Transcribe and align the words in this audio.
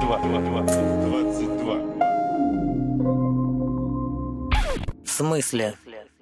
Два. 0.00 0.18
Два. 0.18 0.40
Два. 0.40 0.62
Двадцать 0.62 1.56
два. 1.58 1.76
В 5.04 5.08
смысле? 5.08 5.74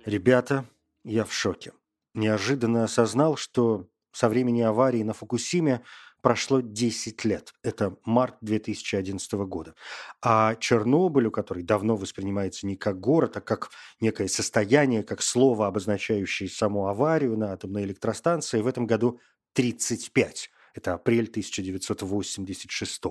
Ребята, 0.06 0.64
я 1.04 1.24
в 1.24 1.32
шоке. 1.32 1.72
Неожиданно 2.14 2.84
осознал, 2.84 3.36
что 3.36 3.88
со 4.12 4.28
времени 4.30 4.62
аварии 4.62 5.02
на 5.02 5.12
Фукусиме 5.12 5.82
прошло 6.24 6.62
10 6.62 7.22
лет. 7.26 7.52
Это 7.62 7.98
март 8.06 8.36
2011 8.40 9.30
года. 9.34 9.74
А 10.22 10.54
Чернобылю, 10.54 11.30
который 11.30 11.62
давно 11.62 11.96
воспринимается 11.96 12.66
не 12.66 12.76
как 12.76 12.98
город, 12.98 13.36
а 13.36 13.42
как 13.42 13.68
некое 14.00 14.28
состояние, 14.28 15.02
как 15.02 15.20
слово, 15.20 15.66
обозначающее 15.66 16.48
саму 16.48 16.88
аварию 16.88 17.36
на 17.36 17.52
атомной 17.52 17.84
электростанции, 17.84 18.62
в 18.62 18.66
этом 18.66 18.86
году 18.86 19.20
35. 19.52 20.48
Это 20.74 20.94
апрель 20.94 21.28
1986 21.28 23.02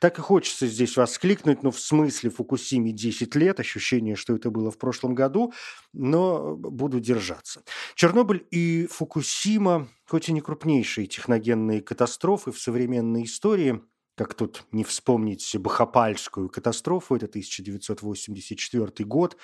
Так 0.00 0.18
и 0.18 0.22
хочется 0.22 0.66
здесь 0.66 0.96
воскликнуть, 0.96 1.62
ну, 1.62 1.70
в 1.70 1.78
смысле 1.78 2.30
Фукусиме 2.30 2.90
10 2.92 3.34
лет, 3.36 3.60
ощущение, 3.60 4.16
что 4.16 4.34
это 4.34 4.50
было 4.50 4.72
в 4.72 4.78
прошлом 4.78 5.14
году, 5.14 5.52
но 5.92 6.56
буду 6.56 6.98
держаться. 6.98 7.62
Чернобыль 7.94 8.44
и 8.50 8.88
Фукусима, 8.90 9.88
хоть 10.08 10.28
и 10.28 10.32
не 10.32 10.40
крупнейшие 10.40 11.06
техногенные 11.06 11.80
катастрофы 11.80 12.50
в 12.50 12.58
современной 12.58 13.24
истории, 13.24 13.80
как 14.16 14.34
тут 14.34 14.64
не 14.72 14.82
вспомнить 14.82 15.54
Бахапальскую 15.56 16.48
катастрофу, 16.48 17.14
это 17.14 17.26
1984 17.26 19.06
год, 19.06 19.36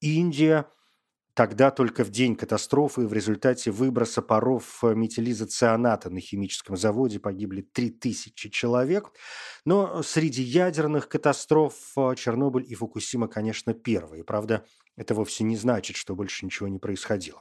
Индия– 0.00 0.66
Тогда 1.38 1.70
только 1.70 2.02
в 2.02 2.10
день 2.10 2.34
катастрофы 2.34 3.06
в 3.06 3.12
результате 3.12 3.70
выброса 3.70 4.22
паров 4.22 4.82
метилизоцианата 4.82 6.10
на 6.10 6.18
химическом 6.18 6.76
заводе 6.76 7.20
погибли 7.20 7.60
3000 7.60 8.50
человек. 8.50 9.12
Но 9.64 10.02
среди 10.02 10.42
ядерных 10.42 11.08
катастроф 11.08 11.74
э, 11.96 12.16
Чернобыль 12.16 12.64
и 12.68 12.74
Фукусима, 12.74 13.28
конечно, 13.28 13.72
первые. 13.72 14.24
Правда, 14.24 14.66
это 14.96 15.14
вовсе 15.14 15.44
не 15.44 15.56
значит, 15.56 15.94
что 15.94 16.16
больше 16.16 16.44
ничего 16.44 16.66
не 16.66 16.80
происходило. 16.80 17.40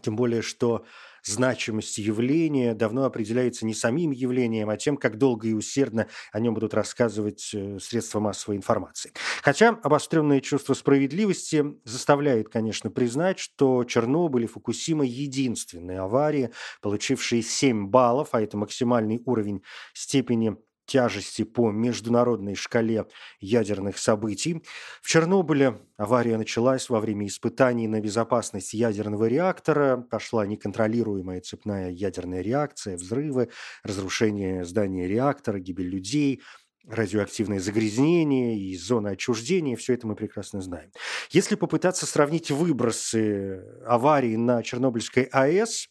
Тем 0.00 0.16
более, 0.16 0.42
что 0.42 0.84
значимость 1.26 1.98
явления 1.98 2.74
давно 2.74 3.04
определяется 3.04 3.66
не 3.66 3.74
самим 3.74 4.10
явлением, 4.10 4.70
а 4.70 4.76
тем, 4.76 4.96
как 4.96 5.18
долго 5.18 5.48
и 5.48 5.52
усердно 5.52 6.08
о 6.32 6.40
нем 6.40 6.54
будут 6.54 6.74
рассказывать 6.74 7.50
э, 7.54 7.78
средства 7.80 8.20
массовой 8.20 8.56
информации. 8.56 9.12
Хотя 9.42 9.78
обостренное 9.82 10.40
чувство 10.40 10.74
справедливости 10.74 11.64
заставляет, 11.84 12.48
конечно, 12.48 12.90
признать, 12.90 13.38
что 13.38 13.84
Чернобыль 13.84 14.44
и 14.44 14.46
Фукусима– 14.46 15.04
единственные 15.06 16.00
аварии, 16.00 16.50
получившие 16.80 17.42
7 17.42 17.88
баллов, 17.88 18.30
а 18.32 18.40
это 18.40 18.56
максимальный 18.56 19.22
уровень 19.24 19.62
степени 19.94 20.56
тяжести 20.86 21.42
по 21.42 21.70
международной 21.70 22.54
шкале 22.54 23.06
ядерных 23.40 23.98
событий. 23.98 24.62
В 25.02 25.08
Чернобыле 25.08 25.80
авария 25.96 26.38
началась 26.38 26.88
во 26.88 27.00
время 27.00 27.26
испытаний 27.26 27.88
на 27.88 28.00
безопасность 28.00 28.72
ядерного 28.72 29.26
реактора. 29.26 29.96
Пошла 30.10 30.46
неконтролируемая 30.46 31.40
цепная 31.40 31.90
ядерная 31.90 32.40
реакция, 32.40 32.96
взрывы, 32.96 33.50
разрушение 33.82 34.64
здания 34.64 35.06
реактора, 35.06 35.58
гибель 35.58 35.88
людей– 35.88 36.42
радиоактивное 36.86 37.60
загрязнение 37.60 38.58
и 38.58 38.76
зона 38.76 39.10
отчуждения, 39.10 39.76
все 39.76 39.94
это 39.94 40.06
мы 40.06 40.14
прекрасно 40.14 40.60
знаем. 40.60 40.90
Если 41.30 41.56
попытаться 41.56 42.06
сравнить 42.06 42.50
выбросы 42.50 43.64
аварии 43.86 44.36
на 44.36 44.62
Чернобыльской 44.62 45.24
АЭС 45.24 45.88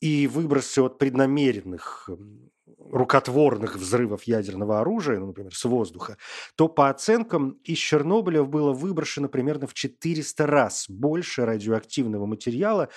и 0.00 0.26
выбросы 0.26 0.80
от 0.80 0.98
преднамеренных 0.98 2.08
рукотворных 2.90 3.76
взрывов 3.76 4.24
ядерного 4.24 4.80
оружия, 4.80 5.18
ну, 5.18 5.26
например, 5.26 5.54
с 5.54 5.64
воздуха, 5.64 6.16
то 6.56 6.68
по 6.68 6.88
оценкам 6.88 7.58
из 7.64 7.78
Чернобыля 7.78 8.42
было 8.42 8.72
выброшено 8.72 9.28
примерно 9.28 9.66
в 9.66 9.74
400 9.74 10.46
раз 10.46 10.86
больше 10.88 11.44
радиоактивного 11.44 12.26
материала, 12.26 12.88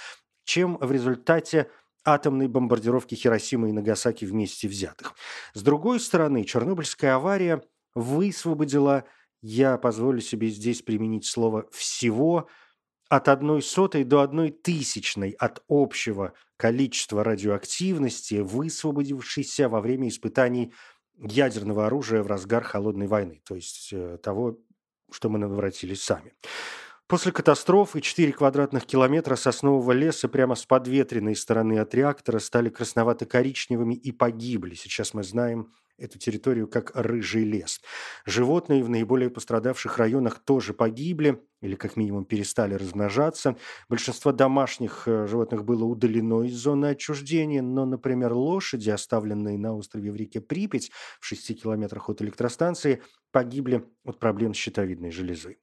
чем 0.45 0.77
в 0.77 0.91
результате 0.91 1.69
атомной 2.03 2.47
бомбардировки 2.47 3.15
Хиросимы 3.15 3.69
и 3.69 3.73
Нагасаки 3.73 4.25
вместе 4.25 4.67
взятых. 4.67 5.15
С 5.53 5.61
другой 5.61 5.99
стороны, 5.99 6.43
Чернобыльская 6.43 7.15
авария 7.15 7.61
высвободила, 7.93 9.05
я 9.41 9.77
позволю 9.77 10.21
себе 10.21 10.49
здесь 10.49 10.81
применить 10.81 11.25
слово 11.25 11.67
«всего», 11.71 12.47
от 13.09 13.27
одной 13.27 13.61
сотой 13.61 14.03
до 14.03 14.21
одной 14.21 14.51
тысячной 14.51 15.31
от 15.31 15.63
общего 15.67 16.33
количества 16.57 17.23
радиоактивности, 17.23 18.35
высвободившейся 18.35 19.67
во 19.67 19.81
время 19.81 20.07
испытаний 20.09 20.73
ядерного 21.17 21.87
оружия 21.87 22.23
в 22.23 22.27
разгар 22.27 22.63
холодной 22.63 23.07
войны, 23.07 23.41
то 23.45 23.55
есть 23.55 23.89
э, 23.91 24.17
того, 24.21 24.59
что 25.11 25.29
мы 25.29 25.39
наворотились 25.39 26.03
сами. 26.03 26.33
После 27.07 27.31
катастрофы 27.31 28.01
4 28.01 28.31
квадратных 28.33 28.85
километра 28.85 29.35
соснового 29.35 29.91
леса 29.93 30.27
прямо 30.27 30.53
с 30.53 30.65
подветренной 30.65 31.35
стороны 31.35 31.79
от 31.79 31.95
реактора 31.95 32.37
стали 32.37 32.69
красновато-коричневыми 32.69 33.95
и 33.95 34.11
погибли. 34.11 34.75
Сейчас 34.75 35.15
мы 35.15 35.23
знаем 35.23 35.73
эту 35.99 36.17
территорию 36.17 36.67
как 36.67 36.91
рыжий 36.95 37.43
лес. 37.43 37.81
Животные 38.25 38.83
в 38.83 38.89
наиболее 38.89 39.29
пострадавших 39.29 39.97
районах 39.97 40.39
тоже 40.39 40.73
погибли 40.73 41.41
или 41.61 41.75
как 41.75 41.97
минимум 41.97 42.25
перестали 42.25 42.73
размножаться. 42.73 43.57
Большинство 43.89 44.31
домашних 44.31 45.07
э, 45.07 45.27
животных 45.27 45.65
было 45.65 45.83
удалено 45.83 46.43
из 46.43 46.55
зоны 46.55 46.87
отчуждения, 46.87 47.61
но, 47.61 47.85
например, 47.85 48.33
лошади, 48.33 48.89
оставленные 48.89 49.57
на 49.57 49.75
острове 49.75 50.11
в 50.11 50.15
реке 50.15 50.39
Припять 50.39 50.89
в 51.19 51.25
6 51.25 51.61
километрах 51.61 52.09
от 52.09 52.21
электростанции, 52.21 53.01
погибли 53.31 53.85
от 54.05 54.19
проблем 54.19 54.53
с 54.53 54.57
щитовидной 54.57 55.11
железой. 55.11 55.59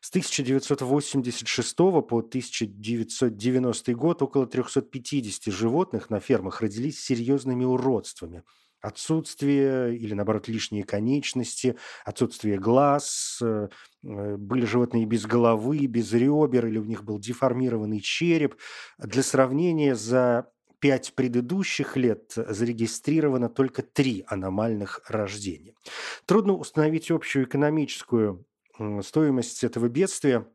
С 0.00 0.10
1986 0.10 1.76
по 1.76 2.18
1990 2.18 3.94
год 3.94 4.22
около 4.22 4.46
350 4.46 5.54
животных 5.54 6.10
на 6.10 6.20
фермах 6.20 6.60
родились 6.60 6.98
с 6.98 7.04
серьезными 7.04 7.64
уродствами– 7.64 8.42
отсутствие 8.80 9.96
или, 9.96 10.14
наоборот, 10.14 10.48
лишние 10.48 10.84
конечности, 10.84 11.76
отсутствие 12.04 12.58
глаз, 12.58 13.38
э, 13.42 13.68
э, 14.04 14.36
были 14.36 14.64
животные 14.64 15.06
без 15.06 15.26
головы, 15.26 15.86
без 15.86 16.12
ребер, 16.12 16.66
или 16.66 16.78
у 16.78 16.84
них 16.84 17.04
был 17.04 17.18
деформированный 17.18 18.00
череп. 18.00 18.56
Для 18.98 19.22
сравнения, 19.22 19.94
за 19.94 20.50
пять 20.78 21.14
предыдущих 21.14 21.96
лет 21.96 22.32
зарегистрировано 22.36 23.48
только 23.48 23.82
три 23.82 24.24
аномальных 24.28 25.00
рождения. 25.08 25.74
Трудно 26.26 26.52
установить 26.52 27.10
общую 27.10 27.46
экономическую 27.46 28.44
стоимость 29.02 29.64
этого 29.64 29.88
бедствия, 29.88 30.46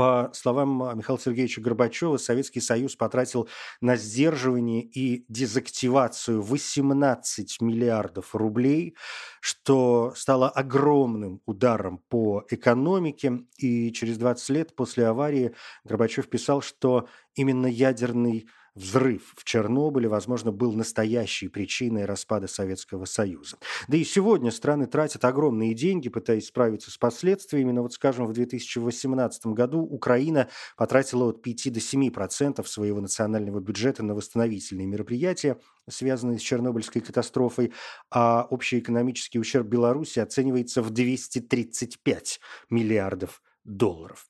по 0.00 0.30
словам 0.32 0.82
а, 0.82 0.94
Михаила 0.94 1.20
Сергеевича 1.20 1.60
Горбачева, 1.60 2.16
Советский 2.16 2.62
Союз 2.62 2.96
потратил 2.96 3.50
на 3.82 3.96
сдерживание 3.96 4.82
и 4.82 5.26
дезактивацию 5.28 6.40
18 6.40 7.60
миллиардов 7.60 8.34
рублей, 8.34 8.96
что 9.42 10.14
стало 10.16 10.48
огромным 10.48 11.42
ударом 11.44 11.98
по 12.08 12.46
экономике. 12.48 13.40
И 13.58 13.92
через 13.92 14.16
20 14.16 14.48
лет 14.48 14.74
после 14.74 15.06
аварии 15.06 15.54
Горбачев 15.84 16.30
писал, 16.30 16.62
что 16.62 17.06
именно 17.34 17.66
ядерный 17.66 18.48
взрыв 18.74 19.34
в 19.36 19.44
Чернобыле, 19.44 20.08
возможно, 20.08 20.52
был 20.52 20.72
настоящей 20.72 21.48
причиной 21.48 22.04
распада 22.04 22.46
Советского 22.46 23.04
Союза. 23.04 23.56
Да 23.88 23.96
и 23.96 24.04
сегодня 24.04 24.50
страны 24.50 24.86
тратят 24.86 25.24
огромные 25.24 25.74
деньги, 25.74 26.08
пытаясь 26.08 26.46
справиться 26.46 26.90
с 26.90 26.98
последствиями, 26.98 27.72
но 27.72 27.82
вот, 27.82 27.92
скажем, 27.92 28.26
в 28.26 28.32
2018 28.32 29.46
году 29.46 29.80
Украина 29.80 30.48
потратила 30.76 31.24
от 31.24 31.42
5 31.42 31.72
до 31.72 31.80
7 31.80 32.10
процентов 32.10 32.68
своего 32.68 33.00
национального 33.00 33.60
бюджета 33.60 34.02
на 34.02 34.14
восстановительные 34.14 34.86
мероприятия, 34.86 35.58
связанные 35.88 36.38
с 36.38 36.42
Чернобыльской 36.42 37.02
катастрофой, 37.02 37.72
а 38.10 38.46
общий 38.50 38.78
экономический 38.78 39.38
ущерб 39.38 39.66
Беларуси 39.66 40.20
оценивается 40.20 40.82
в 40.82 40.90
235 40.90 42.40
миллиардов 42.70 43.42
долларов. 43.64 44.26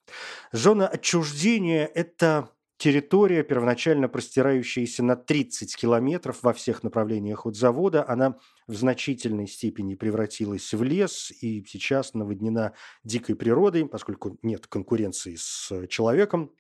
Зона 0.53 0.89
отчуждения– 0.89 1.87
это 1.95 2.51
территория, 2.81 3.43
первоначально 3.43 4.09
простирающаяся 4.09 5.03
на 5.03 5.15
30 5.15 5.77
километров 5.77 6.43
во 6.43 6.55
всех 6.55 6.83
направлениях 6.83 7.45
от 7.45 7.55
завода, 7.55 8.09
она 8.09 8.39
в 8.67 8.75
значительной 8.75 9.47
степени 9.47 9.95
превратилась 9.95 10.73
в 10.73 10.83
лес 10.83 11.31
и 11.43 11.63
сейчас 11.69 12.15
наводнена 12.15 12.73
дикой 13.05 13.37
природой, 13.37 13.87
поскольку 13.87 14.39
нет 14.41 14.67
конкуренции 14.67 15.37
с 15.37 15.87
человеком, 15.89 16.53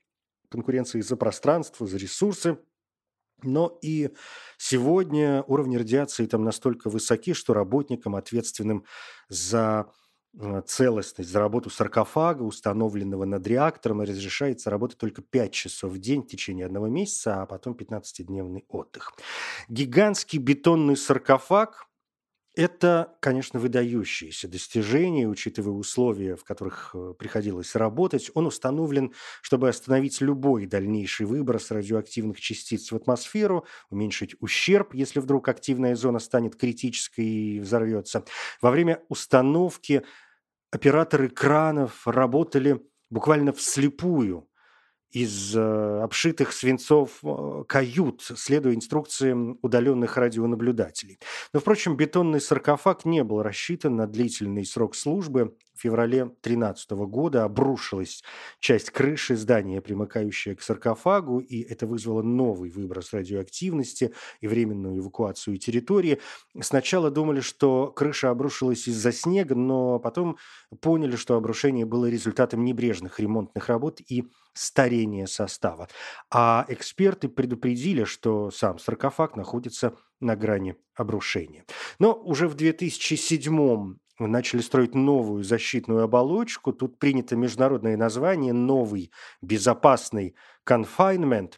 конкуренции 0.50 1.00
за 1.00 1.16
пространство, 1.16 1.86
за 1.86 1.96
ресурсы. 1.96 2.58
Но 3.42 3.78
и 3.80 4.10
сегодня 4.58 5.42
уровни 5.44 5.78
радиации 5.78 6.26
там 6.26 6.44
настолько 6.44 6.90
высоки, 6.90 7.32
что 7.32 7.54
работникам, 7.54 8.14
ответственным 8.14 8.84
за 9.30 9.90
целостность 10.66 11.30
за 11.30 11.40
работу 11.40 11.70
саркофага, 11.70 12.42
установленного 12.42 13.24
над 13.24 13.46
реактором, 13.46 14.00
разрешается 14.00 14.70
работать 14.70 14.98
только 14.98 15.22
5 15.22 15.52
часов 15.52 15.92
в 15.92 15.98
день 15.98 16.22
в 16.22 16.28
течение 16.28 16.66
одного 16.66 16.88
месяца, 16.88 17.42
а 17.42 17.46
потом 17.46 17.74
15-дневный 17.74 18.64
отдых. 18.68 19.12
Гигантский 19.68 20.38
бетонный 20.38 20.96
саркофаг 20.96 21.86
это, 22.60 23.16
конечно, 23.20 23.58
выдающееся 23.58 24.46
достижение, 24.46 25.26
учитывая 25.26 25.72
условия, 25.72 26.36
в 26.36 26.44
которых 26.44 26.90
э, 26.94 27.14
приходилось 27.18 27.74
работать. 27.74 28.30
Он 28.34 28.46
установлен, 28.46 29.14
чтобы 29.40 29.70
остановить 29.70 30.20
любой 30.20 30.66
дальнейший 30.66 31.24
выброс 31.24 31.70
радиоактивных 31.70 32.38
частиц 32.38 32.92
в 32.92 32.96
атмосферу, 32.96 33.64
уменьшить 33.88 34.36
ущерб, 34.40 34.92
если 34.92 35.20
вдруг 35.20 35.48
активная 35.48 35.96
зона 35.96 36.18
станет 36.18 36.54
критической 36.54 37.24
и 37.24 37.60
взорвется. 37.60 38.26
Во 38.60 38.70
время 38.70 39.02
установки 39.08 40.02
операторы 40.70 41.30
кранов 41.30 42.06
работали 42.06 42.78
буквально 43.08 43.54
вслепую, 43.54 44.49
из 45.10 45.56
э, 45.56 46.00
обшитых 46.02 46.52
свинцов 46.52 47.18
э, 47.22 47.64
кают, 47.66 48.22
следуя 48.36 48.74
инструкциям 48.74 49.58
удаленных 49.62 50.16
радионаблюдателей. 50.16 51.18
Но, 51.52 51.60
впрочем, 51.60 51.96
бетонный 51.96 52.40
саркофаг 52.40 53.04
не 53.04 53.24
был 53.24 53.42
рассчитан 53.42 53.96
на 53.96 54.06
длительный 54.06 54.64
срок 54.64 54.94
службы, 54.94 55.56
феврале 55.80 56.24
2013 56.24 56.90
года 56.90 57.44
обрушилась 57.44 58.22
часть 58.58 58.90
крыши 58.90 59.36
здания, 59.36 59.80
примыкающая 59.80 60.54
к 60.54 60.62
саркофагу, 60.62 61.40
и 61.40 61.62
это 61.62 61.86
вызвало 61.86 62.22
новый 62.22 62.70
выброс 62.70 63.12
радиоактивности 63.12 64.12
и 64.40 64.48
временную 64.48 64.98
эвакуацию 64.98 65.56
территории. 65.58 66.20
Сначала 66.60 67.10
думали, 67.10 67.40
что 67.40 67.88
крыша 67.88 68.30
обрушилась 68.30 68.86
из-за 68.88 69.12
снега, 69.12 69.54
но 69.54 69.98
потом 69.98 70.36
поняли, 70.80 71.16
что 71.16 71.36
обрушение 71.36 71.86
было 71.86 72.06
результатом 72.06 72.64
небрежных 72.64 73.18
ремонтных 73.18 73.68
работ 73.68 74.00
и 74.06 74.24
старения 74.52 75.26
состава. 75.26 75.88
А 76.30 76.66
эксперты 76.68 77.28
предупредили, 77.28 78.04
что 78.04 78.50
сам 78.50 78.78
саркофаг 78.78 79.36
находится 79.36 79.94
на 80.20 80.36
грани 80.36 80.76
обрушения. 80.94 81.64
Но 81.98 82.12
уже 82.12 82.48
в 82.48 82.54
2007 82.54 83.96
начали 84.26 84.60
строить 84.60 84.94
новую 84.94 85.44
защитную 85.44 86.02
оболочку. 86.02 86.72
Тут 86.72 86.98
принято 86.98 87.36
международное 87.36 87.96
название 87.96 88.52
«Новый 88.52 89.10
безопасный 89.42 90.34
confinement». 90.68 91.54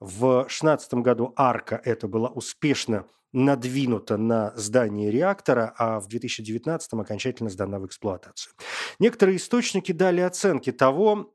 В 0.00 0.42
2016 0.42 0.94
году 0.94 1.32
арка 1.36 1.80
это 1.84 2.08
была 2.08 2.28
успешно 2.28 3.04
надвинута 3.32 4.16
на 4.16 4.52
здание 4.56 5.10
реактора, 5.10 5.72
а 5.78 6.00
в 6.00 6.08
2019 6.08 6.92
окончательно 6.94 7.50
сдана 7.50 7.78
в 7.78 7.86
эксплуатацию. 7.86 8.54
Некоторые 8.98 9.36
источники 9.36 9.92
дали 9.92 10.20
оценки 10.20 10.72
того, 10.72 11.32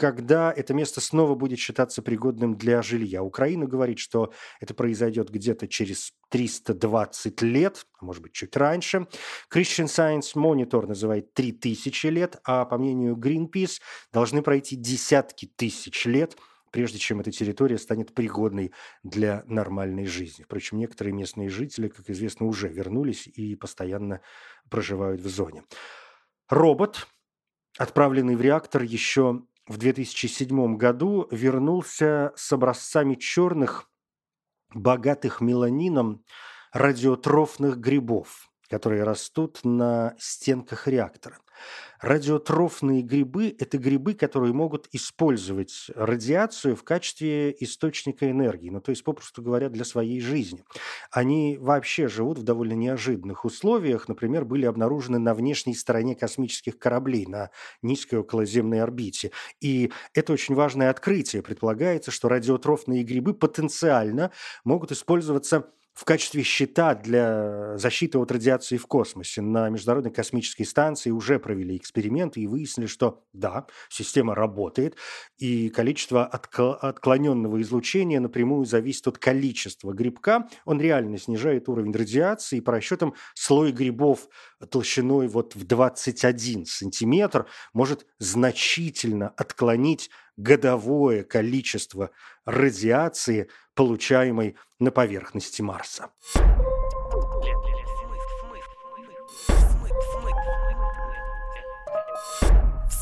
когда 0.00 0.52
это 0.52 0.74
место 0.74 1.00
снова 1.00 1.34
будет 1.34 1.58
считаться 1.58 2.02
пригодным 2.02 2.56
для 2.56 2.82
жилья. 2.82 3.22
Украина 3.22 3.66
говорит, 3.66 3.98
что 3.98 4.32
это 4.60 4.74
произойдет 4.74 5.30
где-то 5.30 5.68
через 5.68 6.12
320 6.30 7.42
лет, 7.42 7.86
а 8.00 8.04
может 8.04 8.22
быть 8.22 8.32
чуть 8.32 8.56
раньше. 8.56 9.06
Christian 9.52 9.86
Science 9.86 10.34
Monitor 10.34 10.86
называет 10.86 11.32
3000 11.34 12.06
лет, 12.08 12.36
а 12.44 12.64
по 12.64 12.76
мнению 12.76 13.14
Greenpeace 13.16 13.80
должны 14.12 14.42
пройти 14.42 14.76
десятки 14.76 15.46
тысяч 15.46 16.04
лет– 16.06 16.36
прежде 16.74 16.98
чем 16.98 17.20
эта 17.20 17.30
территория 17.30 17.78
станет 17.78 18.12
пригодной 18.14 18.72
для 19.04 19.44
нормальной 19.46 20.06
жизни. 20.06 20.42
Впрочем, 20.42 20.78
некоторые 20.78 21.14
местные 21.14 21.48
жители, 21.48 21.86
как 21.86 22.10
известно, 22.10 22.46
уже 22.46 22.66
вернулись 22.66 23.28
и 23.28 23.54
постоянно 23.54 24.22
проживают 24.70 25.20
в 25.20 25.28
зоне. 25.28 25.62
Робот, 26.48 27.06
отправленный 27.78 28.34
в 28.34 28.40
реактор 28.40 28.82
еще 28.82 29.44
в 29.66 29.78
2007 29.78 30.76
году, 30.76 31.26
вернулся 31.30 32.32
с 32.36 32.52
образцами 32.52 33.14
черных, 33.14 33.90
богатых 34.74 35.40
меланином 35.40 36.24
радиотрофных 36.72 37.78
грибов, 37.78 38.50
которые 38.68 39.04
растут 39.04 39.60
на 39.62 40.14
стенках 40.18 40.88
реактора. 40.88 41.38
Радиотрофные 42.00 43.02
грибы– 43.02 43.54
это 43.58 43.78
грибы, 43.78 44.14
которые 44.14 44.52
могут 44.52 44.88
использовать 44.92 45.86
радиацию 45.94 46.76
в 46.76 46.84
качестве 46.84 47.56
источника 47.60 48.30
энергии, 48.30 48.68
ну 48.68 48.80
то 48.80 48.90
есть, 48.90 49.04
попросту 49.04 49.42
говоря, 49.42 49.68
для 49.68 49.84
своей 49.84 50.20
жизни. 50.20 50.64
Они 51.10 51.56
вообще 51.58 52.08
живут 52.08 52.38
в 52.38 52.42
довольно 52.42 52.74
неожиданных 52.74 53.44
условиях, 53.44 54.08
например, 54.08 54.44
были 54.44 54.66
обнаружены 54.66 55.18
на 55.18 55.34
внешней 55.34 55.74
стороне 55.74 56.14
космических 56.14 56.78
кораблей 56.78 57.26
на 57.26 57.50
низкой 57.82 58.16
околоземной 58.16 58.82
орбите. 58.82 59.30
И 59.60 59.92
это 60.12 60.32
очень 60.32 60.54
важное 60.54 60.90
открытие. 60.90 61.42
Предполагается, 61.42 62.10
что 62.10 62.28
радиотрофные 62.28 63.02
грибы 63.02 63.34
потенциально 63.34 64.30
могут 64.64 64.92
использоваться 64.92 65.70
в 65.94 66.04
качестве 66.04 66.42
щита 66.42 66.94
для 66.94 67.78
защиты 67.78 68.18
от 68.18 68.30
радиации 68.32 68.76
в 68.76 68.86
космосе. 68.86 69.42
На 69.42 69.68
Международной 69.68 70.10
космической 70.10 70.64
станции 70.64 71.10
уже 71.10 71.38
провели 71.38 71.76
эксперименты 71.76 72.40
и 72.40 72.46
выяснили, 72.48 72.86
что 72.86 73.24
да, 73.32 73.66
система 73.88 74.34
работает, 74.34 74.96
и 75.38 75.68
количество 75.68 76.26
отклоненного 76.26 77.62
излучения 77.62 78.18
напрямую 78.18 78.64
зависит 78.64 79.06
от 79.06 79.18
количества 79.18 79.92
грибка. 79.92 80.48
Он 80.64 80.80
реально 80.80 81.16
снижает 81.18 81.68
уровень 81.68 81.92
радиации, 81.92 82.58
и 82.58 82.60
по 82.60 82.72
расчетам 82.72 83.14
слой 83.34 83.70
грибов 83.70 84.28
толщиной 84.70 85.28
вот 85.28 85.54
в 85.54 85.64
21 85.64 86.66
сантиметр 86.66 87.46
может 87.72 88.06
значительно 88.18 89.28
отклонить 89.28 90.10
годовое 90.36 91.24
количество 91.24 92.10
радиации, 92.44 93.48
получаемой 93.74 94.56
на 94.78 94.90
поверхности 94.90 95.62
Марса. 95.62 96.10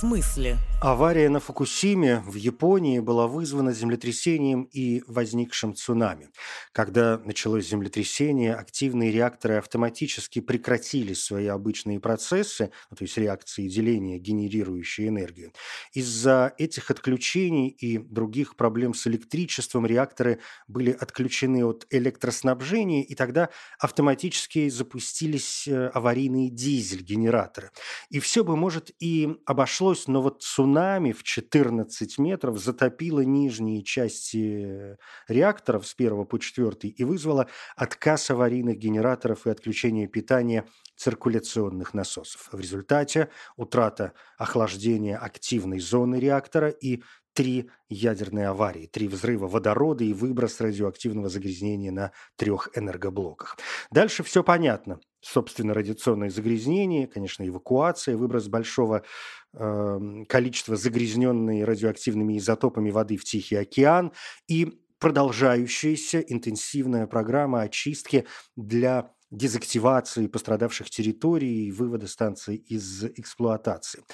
смысле? 0.02 0.58
Авария 0.82 1.28
на 1.28 1.38
Фукусиме 1.38 2.24
в 2.26 2.34
Японии 2.34 2.98
была 2.98 3.28
вызвана 3.28 3.72
землетрясением 3.72 4.64
и 4.64 5.04
возникшим 5.06 5.76
цунами. 5.76 6.30
Когда 6.72 7.18
началось 7.18 7.68
землетрясение, 7.68 8.56
активные 8.56 9.12
реакторы 9.12 9.58
автоматически 9.58 10.40
прекратили 10.40 11.14
свои 11.14 11.46
обычные 11.46 12.00
процессы, 12.00 12.72
ну, 12.90 12.96
то 12.96 13.04
есть 13.04 13.16
реакции 13.16 13.68
деления, 13.68 14.18
генерирующие 14.18 15.06
энергию. 15.06 15.52
Из-за 15.92 16.52
этих 16.58 16.90
отключений 16.90 17.68
и 17.68 17.98
других 17.98 18.56
проблем 18.56 18.94
с 18.94 19.06
электричеством 19.06 19.86
реакторы 19.86 20.40
были 20.66 20.90
отключены 20.90 21.64
от 21.64 21.86
электроснабжения, 21.90 23.04
и 23.04 23.14
тогда 23.14 23.50
автоматически 23.78 24.68
запустились 24.68 25.68
э, 25.68 25.92
аварийные 25.94 26.50
дизель-генераторы. 26.50 27.70
И 28.10 28.18
все 28.18 28.42
бы, 28.42 28.56
может, 28.56 28.90
и 28.98 29.36
обошлось 29.46 30.08
но 30.08 30.22
вот 30.22 30.42
цунами 30.42 30.71
в 31.12 31.22
14 31.22 32.18
метров 32.18 32.58
затопило 32.58 33.20
нижние 33.20 33.82
части 33.82 34.96
реакторов 35.28 35.86
с 35.86 35.94
первого 35.94 36.24
по 36.24 36.38
четвертый 36.38 36.90
и 36.90 37.04
вызвало 37.04 37.48
отказ 37.76 38.30
аварийных 38.30 38.78
генераторов 38.78 39.46
и 39.46 39.50
отключение 39.50 40.06
питания 40.08 40.66
циркуляционных 40.96 41.94
насосов. 41.94 42.48
В 42.52 42.60
результате 42.60 43.28
утрата 43.56 44.12
охлаждения 44.38 45.18
активной 45.18 45.80
зоны 45.80 46.16
реактора 46.16 46.68
и 46.68 47.02
три 47.34 47.70
ядерные 47.88 48.48
аварии, 48.48 48.86
три 48.86 49.08
взрыва 49.08 49.48
водорода 49.48 50.04
и 50.04 50.12
выброс 50.12 50.60
радиоактивного 50.60 51.28
загрязнения 51.28 51.90
на 51.90 52.12
трех 52.36 52.68
энергоблоках. 52.74 53.56
Дальше 53.90 54.22
все 54.22 54.42
понятно. 54.42 55.00
Собственно, 55.20 55.72
радиационное 55.72 56.30
загрязнение, 56.30 57.06
конечно, 57.06 57.46
эвакуация, 57.46 58.16
выброс 58.16 58.48
большого 58.48 59.04
э, 59.54 60.24
количества 60.28 60.76
загрязненной 60.76 61.64
радиоактивными 61.64 62.38
изотопами 62.38 62.90
воды 62.90 63.16
в 63.16 63.24
Тихий 63.24 63.56
океан 63.56 64.12
и 64.48 64.80
продолжающаяся 64.98 66.20
интенсивная 66.20 67.06
программа 67.06 67.62
очистки 67.62 68.26
для 68.56 69.12
дезактивации 69.32 70.26
пострадавших 70.26 70.90
территорий 70.90 71.66
и 71.66 71.72
вывода 71.72 72.06
станций 72.06 72.56
из 72.56 73.02
эксплуатации. 73.04 74.04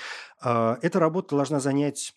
А, 0.41 0.79
эта 0.81 0.99
работа 1.01 1.37
должна 1.37 1.61
занять 1.61 2.15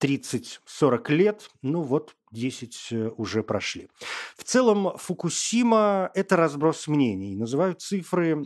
30-40 0.00 1.12
лет, 1.12 1.50
ну 1.62 1.82
вот 1.82 2.14
10 2.32 2.88
э, 2.90 3.10
уже 3.16 3.42
прошли. 3.42 3.88
В 4.36 4.44
целом 4.44 4.96
Фукусима– 4.96 6.10
это 6.14 6.36
разброс 6.36 6.88
мнений. 6.88 7.36
Называют 7.36 7.80
цифры 7.80 8.36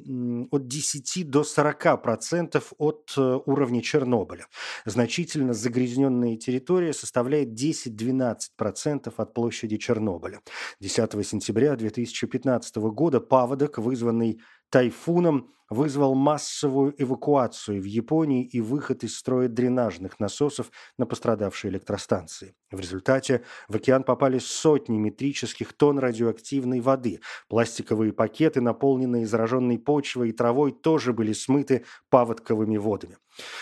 от 0.51 0.67
10 0.67 1.31
до 1.31 1.45
40 1.45 2.03
процентов 2.03 2.73
от 2.79 3.13
э, 3.17 3.39
уровня 3.47 3.83
Чернобыля. 3.83 4.47
Значительно 4.85 5.53
загрязненная 5.53 6.37
территория 6.37 6.93
составляет 6.93 7.51
10-12 7.51 8.37
процентов 8.57 9.15
от 9.19 9.35
площади 9.35 9.77
Чернобыля. 9.77 10.41
10 10.81 11.27
сентября 11.27 11.77
2015 11.77 12.77
года 12.77 13.21
паводок, 13.21 13.79
вызванный 13.79 14.41
тайфуном 14.73 15.51
вызвал 15.69 16.15
массовую 16.15 16.95
эвакуацию 16.97 17.81
в 17.81 17.85
Японии 17.85 18.45
и 18.45 18.61
выход 18.61 19.05
из 19.05 19.17
строя 19.17 19.49
дренажных 19.49 20.19
насосов 20.19 20.71
на 20.99 21.07
пострадавшие 21.07 21.71
электростанции. 21.71 22.55
В 22.71 22.81
результате 22.81 23.43
в 23.69 23.77
океан 23.77 24.03
попали 24.03 24.39
сотни 24.39 24.99
метрических 24.99 25.75
тонн 25.75 25.99
радиоактивной 25.99 26.81
воды. 26.81 27.21
Пластиковые 27.49 28.13
пакеты, 28.13 28.61
наполненные 28.61 29.27
зараженной 29.27 29.79
почвой 29.79 30.31
и 30.31 30.33
травой, 30.33 30.73
тоже 30.73 31.13
были 31.13 31.35
смыты 31.35 31.85
паводковыми 32.09 32.79
водами. 32.79 33.19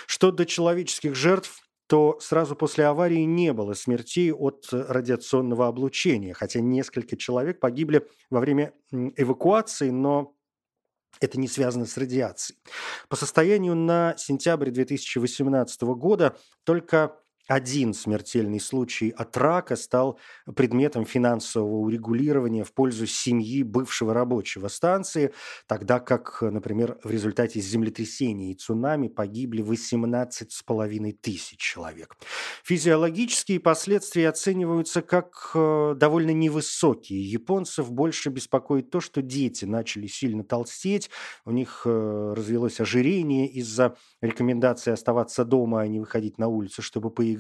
Что 0.07 0.31
до 0.31 0.47
человеческих 0.47 1.17
жертв, 1.17 1.61
то 1.89 2.19
сразу 2.21 2.55
после 2.55 2.87
аварии 2.87 3.23
не 3.25 3.53
было 3.53 3.75
смертей 3.75 4.33
от 4.33 4.69
радиационного 4.71 5.67
облучения, 5.67 6.35
хотя 6.35 6.61
несколько 6.61 7.17
человек 7.17 7.59
погибли 7.59 8.07
во 8.31 8.39
время 8.39 8.73
эвакуации, 8.93 9.91
но 9.91 10.37
это 11.21 11.39
не 11.39 11.49
связано 11.49 11.87
с 11.87 11.97
радиацией. 11.97 12.59
По 13.09 13.17
состоянию 13.17 13.75
на 13.75 14.15
сентябрь 14.17 14.71
2018 14.71 15.83
года 15.83 16.37
только 16.65 17.17
один 17.51 17.95
смертельный 17.95 18.61
случай 18.61 19.11
от 19.11 19.37
рака 19.37 19.75
стал 19.75 20.21
предметом 20.55 21.05
финансового 21.05 21.79
урегулирования 21.79 22.63
в 22.63 22.73
пользу 22.73 23.09
семьи 23.09 23.65
бывшего 23.65 24.15
рабочего 24.15 24.69
станции, 24.69 25.33
тогда 25.67 25.99
как, 25.99 26.43
например, 26.43 26.99
в 27.03 27.11
результате 27.11 27.59
землетрясения 27.59 28.53
и 28.53 28.55
цунами 28.55 29.09
погибли 29.09 29.65
18,5 29.65 31.13
тысяч 31.21 31.59
человек. 31.59 32.17
Физиологические 32.63 33.59
последствия 33.59 34.29
оцениваются 34.29 35.03
как 35.03 35.51
э, 35.57 35.95
довольно 35.97 36.31
невысокие. 36.31 37.21
Японцев 37.21 37.91
больше 37.91 38.31
беспокоит 38.31 38.91
то, 38.91 39.01
что 39.01 39.23
дети 39.23 39.65
начали 39.65 40.07
сильно 40.07 40.45
толстеть, 40.45 41.11
у 41.45 41.51
них 41.51 41.83
э, 41.85 42.35
развелось 42.37 42.79
ожирение 42.79 43.49
из-за 43.49 43.97
рекомендации 44.21 44.93
оставаться 44.93 45.45
дома, 45.45 45.81
а 45.81 45.89
не 45.89 45.99
выходить 45.99 46.39
на 46.39 46.47
улицу, 46.47 46.81
чтобы 46.81 47.11
поиграть. 47.11 47.40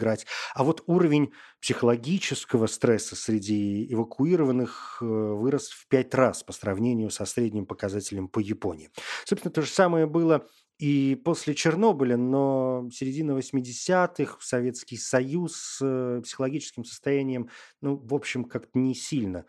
А 0.54 0.64
вот 0.64 0.82
уровень 0.86 1.32
психологического 1.60 2.66
стресса 2.66 3.16
среди 3.16 3.92
эвакуированных 3.92 4.98
э, 5.00 5.04
вырос 5.04 5.70
в 5.70 5.88
пять 5.88 6.14
раз 6.14 6.42
по 6.42 6.52
сравнению 6.52 7.10
со 7.10 7.24
средним 7.24 7.66
показателем 7.66 8.28
по 8.28 8.38
Японии. 8.38 8.90
Собственно, 9.24 9.52
то 9.52 9.62
же 9.62 9.68
самое 9.68 10.06
было 10.06 10.46
и 10.80 11.14
после 11.14 11.54
Чернобыля, 11.54 12.16
но 12.16 12.88
середина 12.90 13.32
80-х, 13.32 14.38
Советский 14.40 14.96
Союз 14.96 15.54
с 15.56 15.78
э, 15.82 16.22
психологическим 16.22 16.84
состоянием, 16.84 17.50
ну, 17.82 17.96
в 17.96 18.14
общем, 18.14 18.44
как-то 18.44 18.78
не 18.78 18.94
сильно 18.94 19.44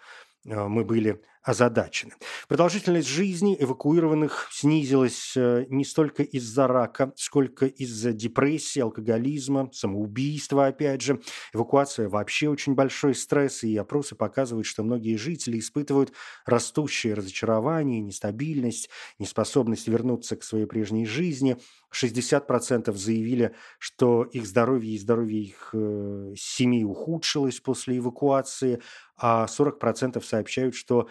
э, 0.45 0.67
мы 0.67 0.83
были 0.83 1.23
озадачены. 1.43 2.13
Продолжительность 2.47 3.07
жизни 3.07 3.57
эвакуированных 3.59 4.49
снизилась 4.51 5.33
э, 5.35 5.65
не 5.69 5.83
столько 5.83 6.21
из-за 6.21 6.67
рака, 6.67 7.13
сколько 7.15 7.65
из-за 7.65 8.13
депрессии, 8.13 8.79
алкоголизма, 8.79 9.69
самоубийства, 9.73 10.67
опять 10.67 11.01
же. 11.01 11.19
Эвакуация 11.53 12.09
вообще 12.09 12.47
очень 12.47 12.75
большой 12.75 13.15
стресс, 13.15 13.63
и 13.63 13.75
опросы 13.75 14.15
показывают, 14.15 14.67
что 14.67 14.83
многие 14.83 15.15
жители 15.15 15.57
испытывают 15.57 16.13
растущее 16.45 17.15
разочарование, 17.15 18.01
нестабильность, 18.01 18.89
неспособность 19.17 19.87
вернуться 19.87 20.35
к 20.35 20.43
своей 20.43 20.65
прежней 20.65 21.05
жизни. 21.07 21.57
60% 21.91 22.93
заявили, 22.93 23.53
что 23.79 24.23
их 24.23 24.45
здоровье 24.45 24.93
и 24.93 24.99
здоровье 24.99 25.41
их 25.41 25.71
э, 25.73 26.33
семей 26.37 26.83
ухудшилось 26.83 27.59
после 27.59 27.97
эвакуации, 27.97 28.81
а 29.17 29.45
40% 29.45 30.23
сообщают, 30.23 30.75
что 30.75 31.09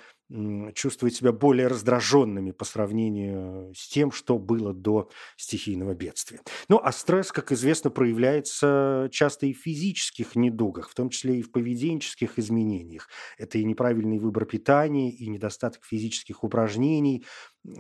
чувствуют 0.75 1.15
себя 1.15 1.33
более 1.33 1.67
раздраженными 1.67 2.53
по 2.53 2.65
сравнению 2.65 3.75
с 3.75 3.89
тем, 3.89 4.13
что 4.13 4.39
было 4.39 4.73
до 4.73 5.11
стихийного 5.37 5.95
бедствия. 5.95 6.41
Ну, 6.69 6.81
а 6.83 6.93
стресс, 6.93 7.33
как 7.33 7.51
известно, 7.53 7.91
проявляется 7.91 9.09
часто 9.11 9.47
и 9.47 9.53
в 9.53 9.59
физических 9.59 10.37
недугах, 10.37 10.91
в 10.91 10.95
том 10.95 11.11
числе 11.11 11.39
и 11.39 11.43
в 11.43 11.51
поведенческих 11.51 12.39
изменениях. 12.39 13.09
Это 13.39 13.59
и 13.59 13.65
неправильный 13.65 14.19
выбор 14.19 14.45
питания, 14.45 15.11
и 15.11 15.29
недостаток 15.29 15.85
физических 15.85 16.45
упражнений. 16.45 17.25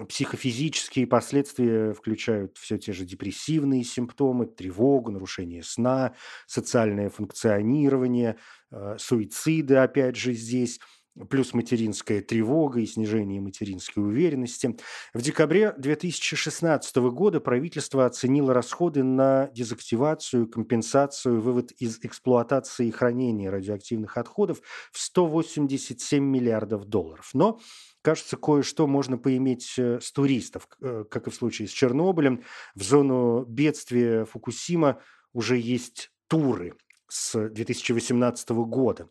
Психофизические 0.08 1.06
последствия 1.06 1.92
включают 1.92 2.58
все 2.58 2.78
те 2.78 2.92
же 2.92 3.04
депрессивные 3.04 3.84
симптомы, 3.84 4.46
тревогу, 4.46 5.12
нарушение 5.12 5.62
сна, 5.62 6.14
социальное 6.46 7.10
функционирование, 7.10 8.36
э, 8.72 8.96
суициды, 8.98 9.76
опять 9.76 10.16
же, 10.16 10.32
здесь– 10.32 10.80
плюс 11.28 11.54
материнская 11.54 12.22
тревога 12.22 12.80
и 12.80 12.86
снижение 12.86 13.40
материнской 13.40 14.02
уверенности. 14.02 14.76
В 15.12 15.22
декабре 15.22 15.74
2016 15.76 16.96
года 16.96 17.40
правительство 17.40 18.06
оценило 18.06 18.54
расходы 18.54 19.02
на 19.02 19.48
дезактивацию, 19.52 20.48
компенсацию, 20.48 21.40
вывод 21.40 21.72
из 21.72 21.98
эксплуатации 22.02 22.88
и 22.88 22.90
хранения 22.90 23.50
радиоактивных 23.50 24.16
отходов 24.16 24.60
в 24.92 24.98
187 24.98 26.22
миллиардов 26.24 26.84
долларов. 26.86 27.30
Но 27.34 27.60
кажется, 28.02 28.36
кое-что 28.36 28.86
можно 28.86 29.18
поиметь 29.18 29.74
э, 29.78 30.00
с 30.00 30.12
туристов, 30.12 30.68
э, 30.80 31.04
как 31.10 31.26
и 31.26 31.30
в 31.30 31.34
случае 31.34 31.68
с 31.68 31.72
Чернобылем. 31.72 32.42
В 32.74 32.82
зону 32.82 33.44
бедствия 33.44 34.24
Фукусима 34.24 35.00
уже 35.32 35.58
есть 35.58 36.10
туры 36.28 36.74
с 37.10 37.48
2018 37.48 38.50
года. 38.50 39.08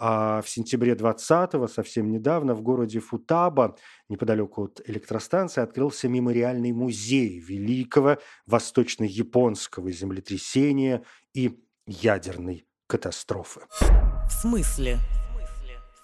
А 0.00 0.40
в 0.42 0.48
сентябре 0.48 0.94
20-го, 0.94 1.66
совсем 1.66 2.10
недавно, 2.10 2.54
в 2.54 2.62
городе 2.62 3.00
Футаба, 3.00 3.76
неподалеку 4.08 4.64
от 4.64 4.80
электростанции, 4.86 5.60
открылся 5.60 6.08
мемориальный 6.08 6.72
музей 6.72 7.40
великого 7.40 8.18
восточно-японского 8.46 9.90
землетрясения 9.90 11.02
и 11.34 11.58
ядерной 11.86 12.64
катастрофы. 12.86 13.62
В 13.80 14.30
смысле? 14.30 14.98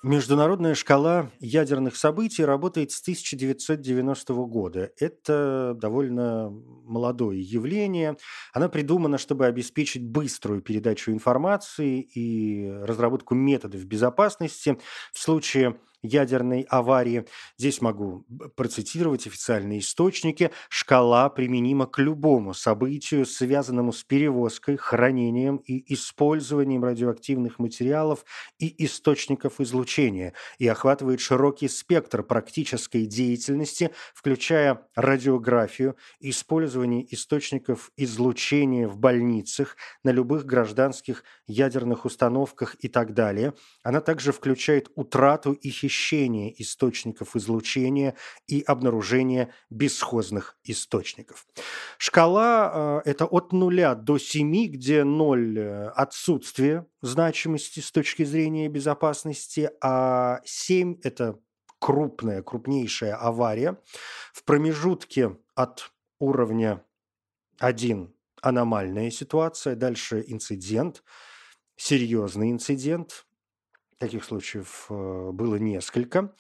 Международная 0.05 0.75
шкала 0.75 1.31
ядерных 1.41 1.97
событий 1.97 2.45
работает 2.45 2.91
с 2.91 3.01
1990 3.01 4.35
года. 4.35 4.91
Это 5.01 5.75
довольно 5.81 6.51
молодое 6.51 7.41
явление. 7.41 8.19
Она 8.53 8.69
придумана, 8.69 9.17
чтобы 9.17 9.47
обеспечить 9.47 10.07
быструю 10.07 10.61
передачу 10.61 11.11
информации 11.11 12.03
и 12.03 12.71
разработку 12.83 13.35
методов 13.35 13.83
безопасности 13.87 14.77
в 15.11 15.19
случае 15.19 15.79
ядерной 16.05 16.67
аварии. 16.69 17.25
Здесь 17.59 17.81
могу 17.81 18.25
процитировать 18.55 19.27
официальные 19.27 19.81
источники. 19.81 20.51
Шкала 20.69 21.29
применима 21.31 21.87
к 21.87 21.99
любому 21.99 22.55
событию, 22.55 23.27
связанному 23.27 23.93
с 23.93 24.05
перевозкой, 24.05 24.77
хранением 24.77 25.57
и 25.57 25.93
использованием 25.93 26.85
радиоактивных 26.85 27.59
материалов 27.59 28.25
и 28.59 28.85
источников 28.85 29.61
излучения 29.61 30.35
и 30.59 30.69
охватывает 30.69 31.21
широкий 31.21 31.69
спектр 31.69 32.23
практической 32.23 33.07
деятельности, 33.07 33.91
включая 34.15 34.87
радиографию, 34.95 35.97
использование 36.21 37.07
источников 37.15 37.91
излучения 37.97 38.87
в 38.87 38.99
больницах, 38.99 39.77
на 40.03 40.11
любых 40.11 40.45
гражданских 40.45 41.25
ядерных 41.47 42.05
установках 42.05 42.77
и 42.81 42.89
так 42.89 43.15
далее. 43.15 43.55
Она 43.83 44.01
также 44.01 44.33
включает 44.33 44.91
утрату 44.95 45.53
и 45.53 45.71
хищение 45.71 45.94
замещение 45.95 46.61
источников 46.61 47.37
излучения 47.37 48.15
и 48.49 48.63
обнаружение 48.63 49.53
бесхозных 49.71 50.57
источников. 50.65 51.47
Шкала 51.99 53.03
э,– 53.05 53.11
это 53.11 53.27
от 53.27 53.53
нуля 53.53 53.95
до 53.95 54.19
7, 54.19 54.67
где 54.67 55.05
0 55.05 55.59
э,– 55.59 55.89
отсутствие 55.97 56.87
значимости 57.03 57.81
с 57.81 57.93
точки 57.93 58.25
зрения 58.25 58.69
безопасности, 58.69 59.71
а 59.81 60.41
7– 60.45 60.99
это 61.03 61.39
крупная, 61.79 62.43
крупнейшая 62.43 63.15
авария. 63.15 63.77
В 64.33 64.45
промежутке 64.45 65.37
от 65.55 65.93
уровня 66.19 66.83
1– 67.61 68.13
аномальная 68.43 69.11
ситуация, 69.11 69.77
дальше 69.77 70.25
инцидент, 70.27 71.03
серьезный 71.77 72.51
инцидент, 72.51 73.24
Таких 74.05 74.23
случаев 74.25 74.85
э, 74.91 75.31
было 75.33 75.57
несколько. 75.57 76.35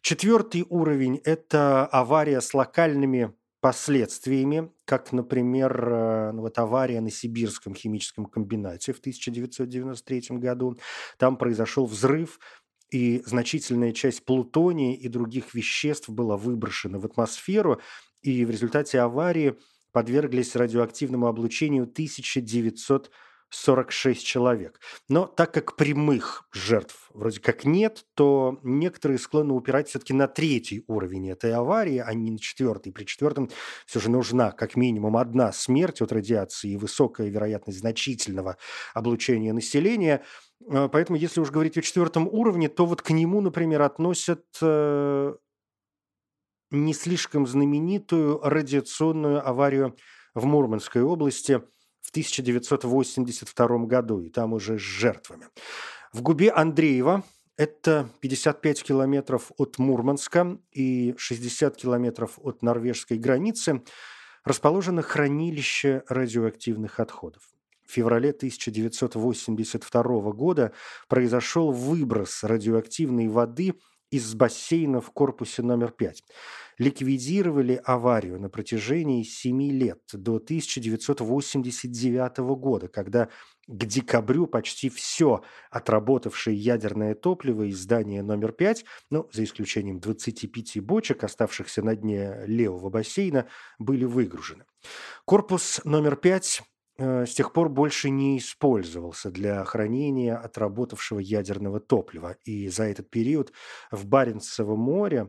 Четвертый 0.00 0.64
уровень– 0.70 1.20
это 1.24 1.84
авария 1.84 2.40
с 2.40 2.54
локальными 2.54 3.34
последствиями, 3.60 4.72
как, 4.86 5.12
например, 5.12 5.86
э, 5.86 6.32
ну, 6.32 6.40
вот 6.40 6.58
авария 6.58 7.02
на 7.02 7.10
Сибирском 7.10 7.74
химическом 7.74 8.24
комбинате 8.24 8.94
в 8.94 9.00
1993 9.00 10.38
году. 10.38 10.78
Там 11.18 11.36
произошел 11.36 11.84
взрыв, 11.84 12.40
и 12.88 13.22
значительная 13.26 13.92
часть 13.92 14.24
плутония 14.24 14.96
и 14.96 15.06
других 15.08 15.52
веществ 15.52 16.08
была 16.08 16.38
выброшена 16.38 16.98
в 16.98 17.04
атмосферу, 17.04 17.82
и 18.22 18.46
в 18.46 18.50
результате 18.50 18.98
аварии 18.98 19.58
подверглись 19.92 20.56
радиоактивному 20.56 21.26
облучению 21.26 21.82
1900 21.82 23.10
46 23.50 24.24
человек. 24.24 24.80
Но 25.08 25.26
так 25.26 25.52
как 25.52 25.76
прямых 25.76 26.48
жертв 26.52 27.10
вроде 27.12 27.40
как 27.40 27.64
нет, 27.64 28.06
то 28.14 28.60
некоторые 28.62 29.18
склонны 29.18 29.52
упирать 29.52 29.88
все-таки 29.88 30.12
на 30.12 30.28
третий 30.28 30.84
уровень 30.86 31.30
этой 31.30 31.52
аварии, 31.52 31.98
а 31.98 32.14
не 32.14 32.30
на 32.30 32.38
четвертый. 32.38 32.92
При 32.92 33.04
четвертом 33.04 33.50
все 33.86 34.00
же 34.00 34.10
нужна 34.10 34.52
как 34.52 34.76
минимум 34.76 35.16
одна 35.16 35.52
смерть 35.52 36.00
от 36.00 36.12
радиации 36.12 36.72
и 36.72 36.76
высокая 36.76 37.28
вероятность 37.28 37.80
значительного 37.80 38.56
облучения 38.94 39.52
населения. 39.52 40.24
Э, 40.68 40.88
поэтому, 40.90 41.18
если 41.18 41.40
уж 41.40 41.50
говорить 41.50 41.76
о 41.76 41.82
четвертом 41.82 42.28
уровне, 42.28 42.68
то 42.68 42.86
вот 42.86 43.02
к 43.02 43.10
нему, 43.10 43.40
например, 43.40 43.82
относят 43.82 44.44
э, 44.62 45.34
не 46.70 46.94
слишком 46.94 47.48
знаменитую 47.48 48.38
радиационную 48.42 49.46
аварию 49.46 49.96
в 50.34 50.46
Мурманской 50.46 51.02
области– 51.02 51.62
в 52.00 52.10
1982 52.10 53.78
году, 53.86 54.20
и 54.20 54.30
там 54.30 54.52
уже 54.52 54.78
с 54.78 54.82
жертвами. 54.82 55.48
В 56.12 56.22
губе 56.22 56.50
Андреева, 56.50 57.22
это 57.56 58.08
55 58.20 58.82
километров 58.82 59.52
от 59.58 59.78
Мурманска 59.78 60.58
и 60.72 61.14
60 61.16 61.76
километров 61.76 62.38
от 62.42 62.62
норвежской 62.62 63.18
границы, 63.18 63.82
расположено 64.44 65.02
хранилище 65.02 66.02
радиоактивных 66.08 67.00
отходов. 67.00 67.42
В 67.86 67.92
феврале 67.92 68.30
1982 68.30 70.02
года 70.32 70.72
произошел 71.08 71.72
выброс 71.72 72.44
радиоактивной 72.44 73.28
воды 73.28 73.74
из 74.10 74.34
бассейна 74.34 75.00
в 75.00 75.10
корпусе 75.10 75.62
номер 75.62 75.90
5 75.90 76.24
ликвидировали 76.80 77.80
аварию 77.84 78.40
на 78.40 78.48
протяжении 78.48 79.22
семи 79.22 79.70
лет, 79.70 80.00
до 80.14 80.36
1989 80.36 82.38
года, 82.56 82.88
когда 82.88 83.28
к 83.66 83.84
декабрю 83.84 84.46
почти 84.46 84.88
все 84.88 85.42
отработавшее 85.70 86.56
ядерное 86.56 87.14
топливо 87.14 87.64
из 87.64 87.80
здания 87.80 88.22
номер 88.22 88.52
5, 88.52 88.86
ну, 89.10 89.28
за 89.30 89.44
исключением 89.44 90.00
25 90.00 90.80
бочек, 90.80 91.22
оставшихся 91.22 91.82
на 91.82 91.94
дне 91.94 92.44
левого 92.46 92.88
бассейна, 92.88 93.46
были 93.78 94.06
выгружены. 94.06 94.64
Корпус 95.26 95.82
номер 95.84 96.16
5 96.16 96.62
э, 96.96 97.26
с 97.26 97.34
тех 97.34 97.52
пор 97.52 97.68
больше 97.68 98.08
не 98.08 98.38
использовался 98.38 99.30
для 99.30 99.62
хранения 99.66 100.34
отработавшего 100.34 101.18
ядерного 101.18 101.78
топлива. 101.78 102.38
И 102.44 102.68
за 102.68 102.84
этот 102.84 103.10
период 103.10 103.52
в 103.90 104.06
Баренцевом 104.06 104.80
море 104.80 105.28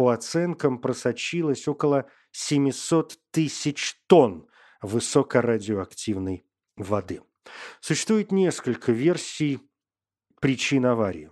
по 0.00 0.12
оценкам, 0.12 0.78
просочилось 0.78 1.68
около 1.68 2.08
700 2.32 3.18
тысяч 3.32 4.00
тонн 4.06 4.48
высокорадиоактивной 4.80 6.46
воды. 6.74 7.20
Существует 7.82 8.32
несколько 8.32 8.92
версий 8.92 9.60
причин 10.40 10.86
аварии. 10.86 11.30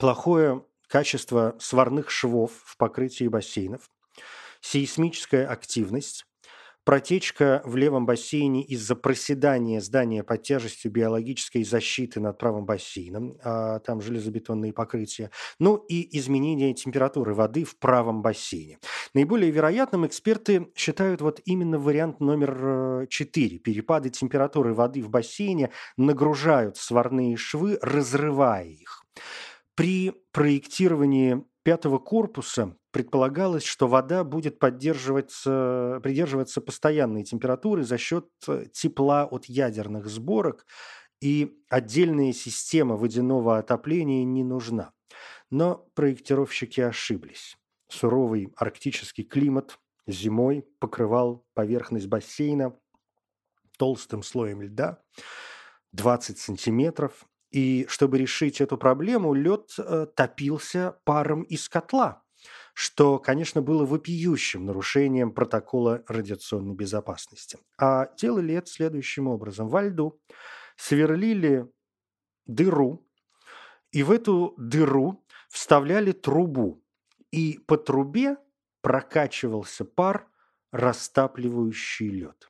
Плохое 0.00 0.66
качество 0.88 1.54
сварных 1.60 2.10
швов 2.10 2.50
в 2.64 2.76
покрытии 2.76 3.28
бассейнов, 3.28 3.88
сейсмическая 4.60 5.46
активность, 5.46 6.26
Протечка 6.90 7.62
в 7.64 7.76
левом 7.76 8.04
бассейне 8.04 8.64
из-за 8.64 8.96
проседания 8.96 9.80
здания 9.80 10.24
под 10.24 10.42
тяжестью 10.42 10.90
биологической 10.90 11.62
защиты 11.62 12.18
над 12.18 12.36
правым 12.36 12.66
бассейном, 12.66 13.38
а 13.44 13.78
там 13.78 14.00
железобетонные 14.00 14.72
покрытия, 14.72 15.30
ну 15.60 15.76
и 15.76 16.18
изменение 16.18 16.74
температуры 16.74 17.32
воды 17.32 17.62
в 17.62 17.78
правом 17.78 18.22
бассейне. 18.22 18.80
Наиболее 19.14 19.52
вероятным 19.52 20.04
эксперты 20.04 20.66
считают 20.74 21.20
вот 21.20 21.40
именно 21.44 21.78
вариант 21.78 22.18
номер 22.18 23.06
4. 23.08 23.56
Э, 23.56 23.58
Перепады 23.60 24.10
температуры 24.10 24.74
воды 24.74 25.00
в 25.00 25.10
бассейне 25.10 25.70
нагружают 25.96 26.76
сварные 26.76 27.36
швы, 27.36 27.78
разрывая 27.82 28.66
их. 28.66 29.04
При 29.76 30.12
проектировании 30.32 31.44
пятого 31.62 31.98
корпуса 31.98 32.76
предполагалось, 32.90 33.64
что 33.64 33.86
вода 33.86 34.24
будет 34.24 34.58
поддерживаться, 34.58 36.00
придерживаться 36.02 36.60
постоянной 36.60 37.24
температуры 37.24 37.84
за 37.84 37.98
счет 37.98 38.28
э, 38.48 38.66
тепла 38.72 39.24
от 39.24 39.46
ядерных 39.46 40.06
сборок, 40.06 40.66
и 41.20 41.58
отдельная 41.68 42.32
система 42.32 42.96
водяного 42.96 43.58
отопления 43.58 44.24
не 44.24 44.42
нужна. 44.42 44.92
Но 45.50 45.86
проектировщики 45.94 46.80
ошиблись. 46.80 47.56
Суровый 47.88 48.52
арктический 48.56 49.24
климат 49.24 49.78
зимой 50.06 50.66
покрывал 50.78 51.44
поверхность 51.54 52.06
бассейна 52.06 52.76
толстым 53.76 54.22
слоем 54.22 54.62
льда, 54.62 55.02
20 55.92 56.38
сантиметров, 56.38 57.26
и 57.50 57.86
чтобы 57.88 58.18
решить 58.18 58.60
эту 58.60 58.78
проблему, 58.78 59.34
лед 59.34 59.74
э, 59.78 60.06
топился 60.14 60.96
паром 61.04 61.42
из 61.42 61.68
котла, 61.68 62.22
что, 62.74 63.18
конечно, 63.18 63.60
было 63.60 63.84
вопиющим 63.84 64.66
нарушением 64.66 65.32
протокола 65.32 66.04
радиационной 66.06 66.74
безопасности. 66.74 67.58
А 67.76 68.08
делали 68.16 68.54
это 68.54 68.70
следующим 68.70 69.26
образом. 69.26 69.68
Во 69.68 69.82
льду 69.82 70.20
сверлили 70.76 71.68
дыру, 72.46 73.06
и 73.90 74.04
в 74.04 74.12
эту 74.12 74.54
дыру 74.56 75.24
вставляли 75.48 76.12
трубу, 76.12 76.84
и 77.32 77.58
по 77.66 77.76
трубе 77.76 78.36
прокачивался 78.80 79.84
пар, 79.84 80.28
растапливающий 80.70 82.08
лед. 82.08 82.48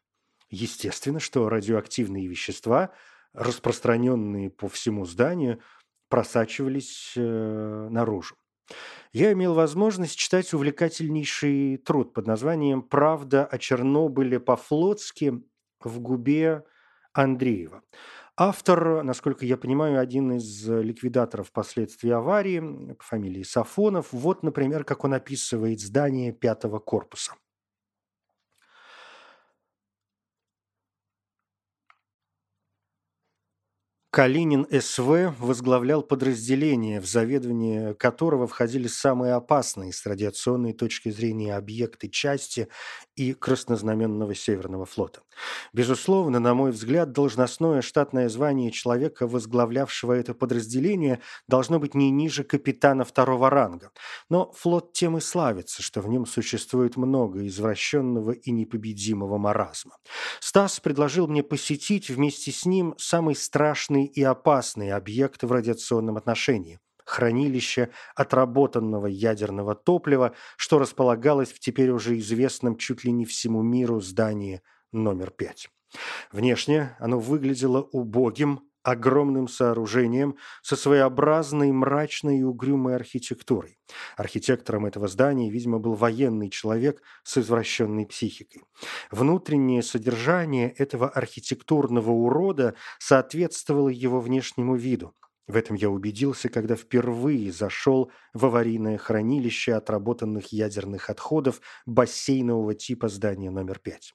Естественно, 0.50 1.20
что 1.20 1.48
радиоактивные 1.48 2.26
вещества– 2.26 2.90
распространенные 3.34 4.50
по 4.50 4.68
всему 4.68 5.04
зданию, 5.04 5.60
просачивались 6.08 7.14
э, 7.16 7.88
наружу. 7.90 8.36
Я 9.12 9.32
имел 9.32 9.54
возможность 9.54 10.16
читать 10.16 10.52
увлекательнейший 10.52 11.78
труд 11.78 12.12
под 12.12 12.26
названием 12.26 12.82
«Правда 12.82 13.44
о 13.44 13.58
Чернобыле 13.58 14.38
по-флотски» 14.38 15.42
в 15.80 16.00
губе 16.00 16.64
Андреева. 17.12 17.82
Автор, 18.36 19.02
насколько 19.02 19.44
я 19.44 19.56
понимаю, 19.56 20.00
один 20.00 20.32
из 20.32 20.66
ликвидаторов 20.66 21.52
последствий 21.52 22.10
аварии 22.10 22.94
по 22.94 23.04
фамилии 23.04 23.42
Сафонов. 23.42 24.08
Вот, 24.12 24.42
например, 24.42 24.84
как 24.84 25.04
он 25.04 25.14
описывает 25.14 25.80
здание 25.80 26.32
пятого 26.32 26.78
корпуса. 26.78 27.34
Калинин 34.12 34.66
СВ 34.68 35.36
возглавлял 35.38 36.02
подразделение, 36.02 37.00
в 37.00 37.06
заведование 37.06 37.94
которого 37.94 38.48
входили 38.48 38.88
самые 38.88 39.34
опасные 39.34 39.92
с 39.92 40.04
радиационной 40.04 40.72
точки 40.72 41.10
зрения 41.10 41.54
объекты 41.54 42.08
части 42.08 42.66
и 43.14 43.34
краснознаменного 43.34 44.34
Северного 44.34 44.84
флота. 44.84 45.20
Безусловно, 45.72 46.40
на 46.40 46.54
мой 46.54 46.72
взгляд, 46.72 47.12
должностное 47.12 47.82
штатное 47.82 48.28
звание 48.28 48.72
человека, 48.72 49.28
возглавлявшего 49.28 50.12
это 50.12 50.34
подразделение, 50.34 51.20
должно 51.46 51.78
быть 51.78 51.94
не 51.94 52.10
ниже 52.10 52.42
капитана 52.42 53.04
второго 53.04 53.48
ранга. 53.48 53.92
Но 54.28 54.50
флот 54.56 54.92
тем 54.92 55.18
и 55.18 55.20
славится, 55.20 55.82
что 55.82 56.00
в 56.00 56.08
нем 56.08 56.26
существует 56.26 56.96
много 56.96 57.46
извращенного 57.46 58.32
и 58.32 58.50
непобедимого 58.50 59.38
маразма. 59.38 59.92
Стас 60.40 60.80
предложил 60.80 61.28
мне 61.28 61.44
посетить 61.44 62.10
вместе 62.10 62.50
с 62.50 62.66
ним 62.66 62.94
самый 62.98 63.36
страшный 63.36 63.99
важный 64.00 64.06
и 64.06 64.22
опасный 64.22 64.92
объект 64.92 65.42
в 65.42 65.52
радиационном 65.52 66.16
отношении– 66.16 66.78
хранилище 67.04 67.88
отработанного 68.14 69.08
ядерного 69.08 69.74
топлива, 69.74 70.32
что 70.56 70.78
располагалось 70.78 71.52
в 71.52 71.58
теперь 71.58 71.90
уже 71.90 72.18
известном 72.18 72.76
чуть 72.76 73.04
ли 73.04 73.12
не 73.12 73.24
всему 73.24 73.62
миру 73.62 74.00
здании 74.00 74.60
номер 74.92 75.30
5. 75.30 75.70
Внешне 76.32 76.96
оно 77.00 77.18
выглядело 77.18 77.82
убогим, 77.92 78.60
огромным 78.82 79.48
сооружением 79.48 80.36
со 80.62 80.76
своеобразной 80.76 81.72
мрачной 81.72 82.38
и 82.38 82.42
угрюмой 82.42 82.96
архитектурой. 82.96 83.78
Архитектором 84.16 84.86
этого 84.86 85.08
здания, 85.08 85.50
видимо, 85.50 85.78
был 85.78 85.94
военный 85.94 86.50
человек 86.50 87.02
с 87.22 87.38
извращенной 87.38 88.06
психикой. 88.06 88.62
Внутреннее 89.10 89.82
содержание 89.82 90.70
этого 90.70 91.08
архитектурного 91.08 92.10
урода 92.10 92.74
соответствовало 92.98 93.88
его 93.88 94.20
внешнему 94.20 94.76
виду. 94.76 95.14
В 95.50 95.56
этом 95.56 95.74
я 95.74 95.90
убедился, 95.90 96.48
когда 96.48 96.76
впервые 96.76 97.50
зашел 97.50 98.12
в 98.32 98.46
аварийное 98.46 98.98
хранилище 98.98 99.74
отработанных 99.74 100.52
ядерных 100.52 101.10
отходов 101.10 101.60
бассейнового 101.86 102.76
типа 102.76 103.08
здания 103.08 103.50
номер 103.50 103.80
5. 103.80 104.14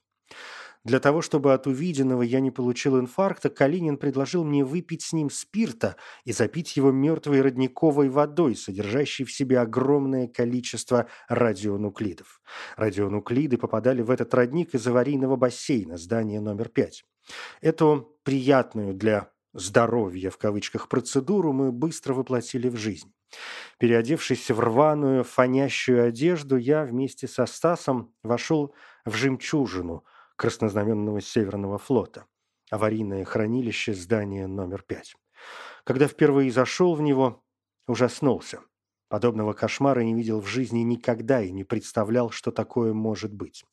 Для 0.86 1.00
того, 1.00 1.20
чтобы 1.20 1.52
от 1.52 1.66
увиденного 1.66 2.22
я 2.22 2.38
не 2.38 2.52
получил 2.52 3.00
инфаркта, 3.00 3.50
Калинин 3.50 3.96
предложил 3.96 4.44
мне 4.44 4.64
выпить 4.64 5.02
с 5.02 5.12
ним 5.12 5.30
спирта 5.30 5.96
и 6.24 6.30
запить 6.30 6.76
его 6.76 6.92
мертвой 6.92 7.40
родниковой 7.40 8.08
водой, 8.08 8.54
содержащей 8.54 9.24
в 9.24 9.32
себе 9.32 9.58
огромное 9.58 10.28
количество 10.28 11.08
радионуклидов. 11.28 12.40
Радионуклиды 12.76 13.58
попадали 13.58 14.00
в 14.00 14.10
этот 14.10 14.32
родник 14.32 14.76
из 14.76 14.86
аварийного 14.86 15.34
бассейна 15.34 15.96
здания 15.96 16.40
номер 16.40 16.68
5. 16.68 17.04
Эту 17.62 18.16
приятную 18.22 18.94
для 18.94 19.32
«здоровья» 19.54 20.30
в 20.30 20.38
кавычках 20.38 20.88
процедуру 20.88 21.52
мы 21.52 21.72
быстро 21.72 22.14
воплотили 22.14 22.68
в 22.68 22.76
жизнь. 22.76 23.12
Переодевшись 23.80 24.52
в 24.52 24.60
рваную, 24.60 25.24
фонящую 25.24 26.06
одежду, 26.06 26.56
я 26.56 26.84
вместе 26.84 27.26
со 27.26 27.44
Стасом 27.46 28.14
вошел 28.22 28.72
в 29.04 29.16
«Жемчужину» 29.16 30.04
Краснознаменного 30.36 31.22
Северного 31.22 31.78
флота, 31.78 32.26
аварийное 32.70 33.24
хранилище 33.24 33.94
здания 33.94 34.46
номер 34.46 34.82
5. 34.82 35.16
Когда 35.82 36.06
впервые 36.08 36.52
зашел 36.52 36.94
в 36.94 37.00
него, 37.00 37.42
ужаснулся. 37.86 38.60
Подобного 39.08 39.54
кошмара 39.54 40.00
не 40.00 40.12
видел 40.12 40.40
в 40.40 40.46
жизни 40.46 40.80
никогда 40.80 41.40
и 41.40 41.52
не 41.52 41.64
представлял, 41.64 42.30
что 42.30 42.50
такое 42.50 42.92
может 42.92 43.32
быть. 43.32 43.64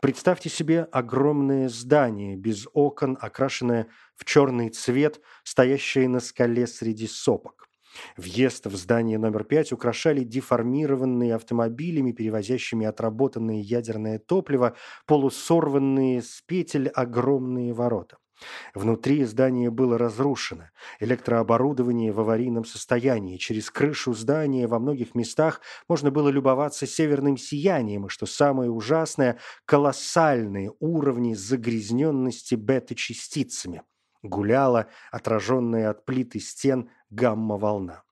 Представьте 0.00 0.48
себе 0.48 0.84
огромное 0.92 1.68
здание 1.68 2.36
без 2.36 2.68
окон, 2.72 3.18
окрашенное 3.20 3.88
в 4.14 4.24
черный 4.24 4.68
цвет, 4.68 5.20
стоящее 5.42 6.08
на 6.08 6.20
скале 6.20 6.68
среди 6.68 7.08
сопок. 7.08 7.68
Въезд 8.16 8.66
в 8.66 8.76
здание 8.76 9.18
номер 9.18 9.44
пять 9.44 9.72
украшали 9.72 10.24
деформированные 10.24 11.34
автомобилями, 11.34 12.12
перевозящими 12.12 12.86
отработанное 12.86 13.60
ядерное 13.60 14.18
топливо, 14.18 14.76
полусорванные 15.06 16.22
с 16.22 16.42
петель 16.46 16.88
огромные 16.88 17.72
ворота. 17.72 18.18
Внутри 18.74 19.24
здание 19.24 19.70
было 19.70 19.98
разрушено, 19.98 20.70
электрооборудование 21.00 22.12
в 22.12 22.20
аварийном 22.20 22.64
состоянии. 22.64 23.36
Через 23.36 23.70
крышу 23.70 24.14
здания 24.14 24.66
во 24.66 24.78
многих 24.78 25.14
местах 25.14 25.60
можно 25.88 26.10
было 26.10 26.28
любоваться 26.28 26.86
северным 26.86 27.36
сиянием, 27.36 28.06
и, 28.06 28.08
что 28.08 28.26
самое 28.26 28.70
ужасное, 28.70 29.38
колоссальные 29.64 30.72
уровни 30.80 31.34
загрязненности 31.34 32.54
бета-частицами. 32.54 33.82
Гуляла, 34.22 34.88
отраженная 35.10 35.90
от 35.90 36.04
плиты 36.04 36.40
стен, 36.40 36.90
гамма-волна. 37.10 38.04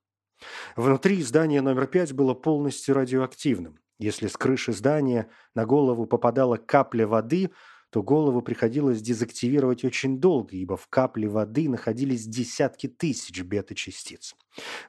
Внутри 0.75 1.21
здания 1.21 1.61
номер 1.61 1.87
пять 1.87 2.13
было 2.13 2.33
полностью 2.33 2.95
радиоактивным. 2.95 3.79
Если 3.99 4.27
с 4.27 4.35
крыши 4.35 4.73
здания 4.73 5.29
на 5.53 5.65
голову 5.65 6.07
попадала 6.07 6.57
капля 6.57 7.05
воды, 7.05 7.51
то 7.91 8.01
голову 8.01 8.41
приходилось 8.41 9.01
дезактивировать 9.01 9.83
очень 9.83 10.19
долго, 10.19 10.55
ибо 10.55 10.77
в 10.77 10.87
капле 10.87 11.27
воды 11.27 11.69
находились 11.69 12.25
десятки 12.25 12.87
тысяч 12.87 13.43
бета-частиц. 13.43 14.35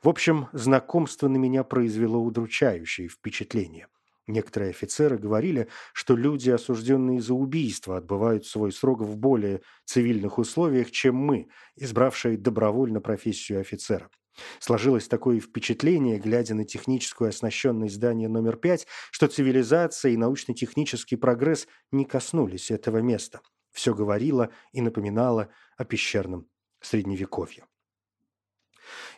В 0.02 0.08
общем, 0.08 0.48
знакомство 0.52 1.28
на 1.28 1.36
меня 1.36 1.64
произвело 1.64 2.20
удручающее 2.22 3.08
впечатление. 3.08 3.88
Некоторые 4.28 4.70
офицеры 4.70 5.18
говорили, 5.18 5.68
что 5.92 6.14
люди, 6.14 6.48
осужденные 6.50 7.20
за 7.20 7.34
убийство, 7.34 7.96
отбывают 7.96 8.46
свой 8.46 8.70
срок 8.72 9.02
в 9.02 9.16
более 9.16 9.62
цивильных 9.84 10.38
условиях, 10.38 10.90
чем 10.92 11.16
мы, 11.16 11.48
избравшие 11.76 12.36
добровольно 12.36 13.00
профессию 13.00 13.60
офицера. 13.60 14.10
Сложилось 14.60 15.08
такое 15.08 15.40
впечатление, 15.40 16.18
глядя 16.18 16.54
на 16.54 16.64
техническую 16.64 17.28
оснащенность 17.28 17.94
здания 17.94 18.28
номер 18.28 18.56
пять, 18.56 18.86
что 19.10 19.26
цивилизация 19.26 20.12
и 20.12 20.16
научно-технический 20.16 21.16
прогресс 21.16 21.66
не 21.90 22.04
коснулись 22.04 22.70
этого 22.70 22.98
места. 22.98 23.40
Все 23.72 23.94
говорило 23.94 24.50
и 24.72 24.80
напоминало 24.80 25.48
о 25.76 25.84
пещерном 25.84 26.46
средневековье. 26.80 27.64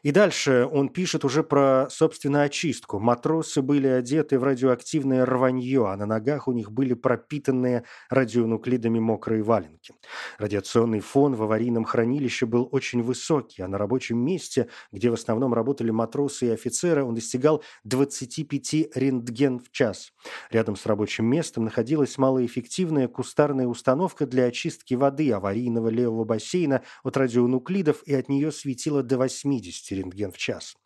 И 0.05 0.11
дальше 0.13 0.69
он 0.71 0.91
пишет 0.91 1.25
уже 1.25 1.43
про, 1.43 1.87
собственно, 1.89 2.43
очистку. 2.43 2.99
Матросы 2.99 3.63
были 3.63 3.87
одеты 3.87 4.39
в 4.39 4.45
радиоактивное 4.45 5.25
рванье, 5.25 5.89
а 5.89 5.97
на 5.97 6.05
ногах 6.05 6.47
у 6.47 6.53
них 6.53 6.71
были 6.71 6.93
пропитанные 6.93 7.85
радионуклидами 8.11 8.99
мокрые 8.99 9.43
валенки. 9.43 9.95
Радиационный 10.37 11.01
фон 11.01 11.35
в 11.35 11.43
аварийном 11.43 11.85
хранилище 11.85 12.45
был 12.45 12.69
очень 12.71 13.03
высокий, 13.03 13.63
а 13.63 13.69
на 13.69 13.79
рабочем 13.79 14.19
месте, 14.19 14.69
где 14.93 15.09
в 15.09 15.15
основном 15.15 15.55
работали 15.55 15.91
матросы 15.91 16.49
и 16.49 16.51
офицеры, 16.51 17.03
он 17.03 17.15
достигал 17.15 17.65
25 17.85 18.95
рентген 18.95 19.59
в 19.59 19.71
час. 19.71 20.13
Рядом 20.51 20.77
с 20.77 20.85
рабочим 20.85 21.25
местом 21.25 21.65
находилась 21.65 22.19
малоэффективная 22.19 23.09
кустарная 23.09 23.67
установка 23.67 24.27
для 24.27 24.45
очистки 24.45 24.93
воды 24.93 25.33
аварийного 25.33 25.89
левого 25.89 26.25
бассейна 26.25 26.83
от 27.03 27.17
радионуклидов, 27.17 28.03
и 28.05 28.13
от 28.13 28.29
нее 28.29 28.53
светило 28.53 29.03
до 29.03 29.17
80 29.17 29.94
рентген 29.95 30.31
в 30.33 30.39
час. 30.39 30.77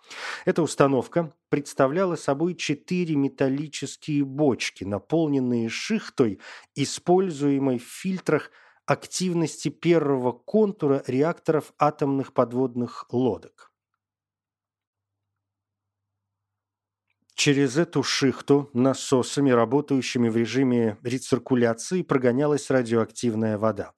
Эта 0.44 0.62
установка 0.62 1.34
представляла 1.48 2.16
собой 2.16 2.54
четыре 2.54 3.16
металлические 3.16 4.24
бочки, 4.24 4.84
наполненные 4.84 5.68
шихтой, 5.68 6.40
используемой 6.74 7.78
в 7.78 7.84
фильтрах 7.84 8.50
активности 8.86 9.68
первого 9.68 10.32
контура 10.32 11.02
реакторов 11.06 11.74
атомных 11.78 12.32
подводных 12.32 13.04
лодок. 13.10 13.67
Через 17.38 17.78
эту 17.78 18.02
шихту 18.02 18.68
насосами, 18.72 19.50
работающими 19.50 20.28
в 20.28 20.36
режиме 20.36 20.98
рециркуляции, 21.04 22.02
прогонялась 22.02 22.68
радиоактивная 22.68 23.58
вода. 23.58 23.92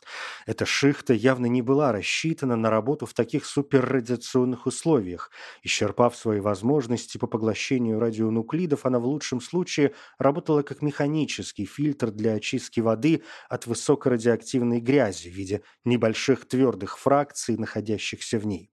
Эта 0.45 0.67
шихта 0.67 1.15
явно 1.15 1.47
не 1.47 1.63
была 1.63 1.91
рассчитана 1.91 2.55
на 2.57 2.69
работу 2.69 3.07
в 3.07 3.15
таких 3.15 3.47
суперрадиационных 3.47 4.67
условиях. 4.67 5.31
Исчерпав 5.63 6.15
свои 6.15 6.39
возможности 6.41 7.17
по 7.17 7.27
поглощению 7.27 7.99
радионуклидов, 7.99 8.85
она 8.85 8.99
в 8.99 9.07
лучшем 9.07 9.41
случае 9.41 9.95
работала 10.19 10.61
как 10.61 10.83
механический 10.83 11.65
фильтр 11.65 12.11
для 12.11 12.35
очистки 12.35 12.81
воды 12.81 13.23
от 13.49 13.67
высокорадиоактивной 13.67 14.81
грязи 14.81 15.31
в 15.31 15.33
виде 15.33 15.63
небольших 15.87 16.47
твердых 16.47 16.99
фракций, 16.99 17.57
находящихся 17.57 18.39
в 18.39 18.45
ней. 18.45 18.71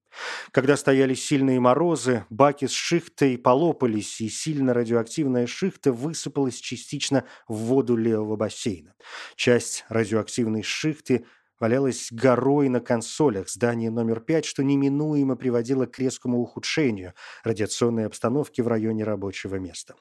Когда 0.51 0.77
стояли 0.77 1.13
сильные 1.13 1.59
морозы, 1.59 2.25
баки 2.29 2.65
с 2.65 2.71
шихтой 2.71 3.37
полопались, 3.37 4.21
и 4.21 4.29
сильно 4.29 4.73
радиоактивная 4.73 5.47
шихта 5.47 5.91
высыпалась 5.91 6.59
частично 6.59 7.25
в 7.47 7.55
воду 7.55 7.95
левого 7.95 8.35
бассейна. 8.35 8.95
Часть 9.35 9.85
радиоактивной 9.89 10.63
шихты 10.63 11.25
валялась 11.59 12.09
горой 12.11 12.69
на 12.69 12.79
консолях 12.79 13.49
здания 13.49 13.89
номер 13.89 14.19
5, 14.19 14.45
что 14.45 14.63
неминуемо 14.63 15.35
приводило 15.35 15.85
к 15.85 15.97
резкому 15.99 16.39
ухудшению 16.39 17.13
радиационной 17.43 18.05
обстановки 18.05 18.61
в 18.61 18.67
районе 18.67 19.03
рабочего 19.03 19.55
места. 19.55 19.95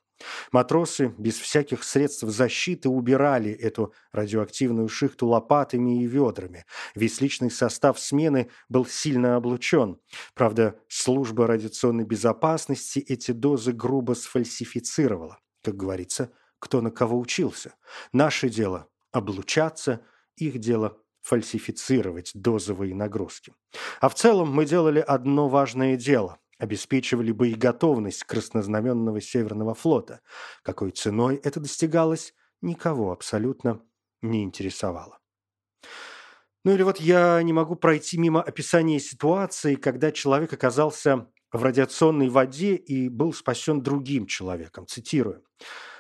Матросы 0.50 1.14
без 1.18 1.38
всяких 1.38 1.84
средств 1.84 2.22
защиты 2.22 2.88
убирали 2.88 3.50
эту 3.52 3.92
радиоактивную 4.12 4.88
шихту 4.88 5.26
лопатами 5.26 6.02
и 6.02 6.06
ведрами. 6.06 6.64
Весь 6.94 7.20
личный 7.20 7.50
состав 7.50 8.00
смены 8.00 8.50
был 8.68 8.86
сильно 8.86 9.36
облучен. 9.36 9.98
Правда, 10.34 10.78
служба 10.88 11.46
радиационной 11.46 12.04
безопасности 12.04 12.98
эти 12.98 13.32
дозы 13.32 13.72
грубо 13.72 14.14
сфальсифицировала. 14.14 15.38
Как 15.62 15.76
говорится, 15.76 16.30
кто 16.58 16.80
на 16.80 16.90
кого 16.90 17.18
учился. 17.18 17.74
Наше 18.12 18.48
дело– 18.48 18.88
облучаться, 19.12 20.00
их 20.36 20.58
дело 20.58 20.98
фальсифицировать 21.26 22.30
дозовые 22.34 22.94
нагрузки. 22.94 23.52
А 24.00 24.08
в 24.08 24.14
целом 24.14 24.52
мы 24.52 24.64
делали 24.64 25.00
одно 25.00 25.48
важное 25.48 25.96
дело– 25.96 26.38
обеспечивали 26.58 27.32
боеготовность 27.32 28.22
краснознаменного 28.22 29.20
Северного 29.20 29.74
флота. 29.74 30.20
Какой 30.62 30.92
ценой 30.92 31.40
это 31.42 31.58
достигалось, 31.58 32.32
никого 32.62 33.10
абсолютно 33.10 33.82
не 34.22 34.44
интересовало. 34.44 35.18
Ну 36.64 36.72
или 36.72 36.84
вот 36.84 37.00
я 37.00 37.42
не 37.42 37.52
могу 37.52 37.74
пройти 37.74 38.18
мимо 38.18 38.40
описания 38.40 39.00
ситуации, 39.00 39.74
когда 39.74 40.12
человек 40.12 40.52
оказался 40.52 41.26
в 41.50 41.60
радиационной 41.60 42.28
воде 42.28 42.76
и 42.76 43.08
был 43.08 43.32
спасен 43.32 43.82
другим 43.82 44.26
человеком. 44.26 44.86
Цитирую. 44.86 45.42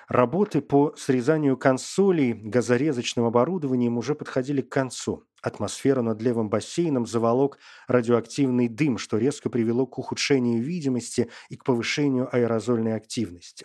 Работы 0.08 0.60
по 0.60 0.94
срезанию 0.96 1.56
консолей 1.56 2.32
газорезочным 2.32 3.24
оборудованием 3.24 3.98
уже 3.98 4.14
подходили 4.14 4.60
к 4.60 4.68
концу. 4.68 5.24
Атмосферу 5.46 6.02
над 6.02 6.20
левым 6.20 6.48
бассейном 6.48 7.06
заволок 7.06 7.58
радиоактивный 7.86 8.66
дым, 8.66 8.98
что 8.98 9.16
резко 9.16 9.48
привело 9.48 9.86
к 9.86 9.96
ухудшению 9.96 10.60
видимости 10.60 11.30
и 11.50 11.56
к 11.56 11.62
повышению 11.62 12.28
аэрозольной 12.34 12.96
активности. 12.96 13.64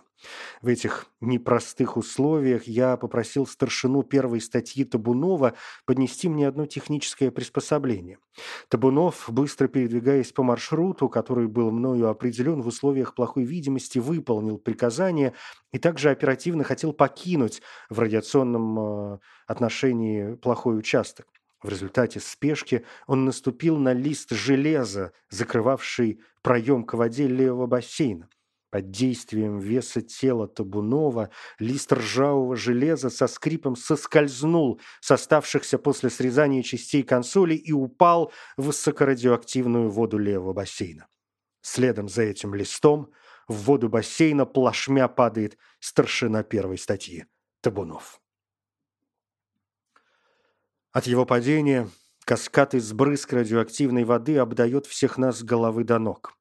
В 0.62 0.68
этих 0.68 1.08
непростых 1.22 1.98
условиях 1.98 2.66
я 2.66 2.98
попросил 2.98 3.48
старшину 3.48 4.04
первой 4.04 4.42
статьи 4.42 4.84
Табунова 4.84 5.56
поднести 5.86 6.30
мне 6.30 6.48
одно 6.48 6.68
техническое 6.68 7.32
приспособление. 7.32 8.20
Табунов, 8.70 9.26
быстро 9.30 9.68
передвигаясь 9.68 10.32
по 10.32 10.44
маршруту, 10.44 11.10
который 11.10 11.48
был 11.48 11.72
мною 11.72 12.10
определен 12.10 12.62
в 12.62 12.68
условиях 12.68 13.16
плохой 13.16 13.44
видимости, 13.44 13.98
выполнил 13.98 14.60
приказание 14.60 15.34
и 15.72 15.80
также 15.80 16.12
оперативно 16.12 16.64
хотел 16.64 16.94
покинуть 16.94 17.64
в 17.90 17.98
радиационном 17.98 19.16
э, 19.16 19.20
отношении 19.48 20.36
плохой 20.36 20.78
участок. 20.78 21.26
В 21.62 21.70
результате 21.70 22.20
спешки 22.20 22.86
он 23.06 23.26
наступил 23.26 23.78
на 23.78 23.94
лист 23.94 24.32
железа, 24.32 25.14
закрывавший 25.30 26.22
проем 26.42 26.84
к 26.84 26.96
воде 26.96 27.28
левого 27.28 27.68
бассейна. 27.68 28.30
Под 28.72 28.90
действием 28.90 29.60
веса 29.60 30.02
тела 30.02 30.48
Табунова 30.48 31.30
лист 31.60 31.92
ржавого 31.92 32.56
железа 32.56 33.10
со 33.10 33.28
скрипом 33.28 33.76
соскользнул 33.76 34.80
с 35.02 35.12
оставшихся 35.12 35.78
после 35.78 36.10
срезания 36.10 36.64
частей 36.64 37.04
консоли 37.04 37.54
и 37.54 37.74
упал 37.74 38.32
в 38.56 38.68
высокорадиоактивную 38.68 39.90
воду 39.90 40.18
левого 40.18 40.54
бассейна. 40.54 41.08
Следом 41.62 42.08
за 42.08 42.24
этим 42.24 42.56
листом 42.56 43.12
в 43.50 43.56
воду 43.66 43.90
бассейна 43.90 44.46
плашмя 44.46 45.10
падает 45.10 45.58
старшина 45.80 46.42
первой 46.44 46.78
статьи 46.78 47.26
Табунов. 47.60 48.21
От 50.94 51.08
его 51.08 51.26
падения 51.26 51.88
каскад 52.26 52.74
из 52.74 52.92
брызг 52.92 53.32
радиоактивной 53.32 54.04
воды 54.04 54.38
обдает 54.38 54.86
всех 54.86 55.18
нас 55.18 55.40
с 55.40 55.44
головы 55.44 55.86
до 55.86 56.00
ног. 56.00 56.34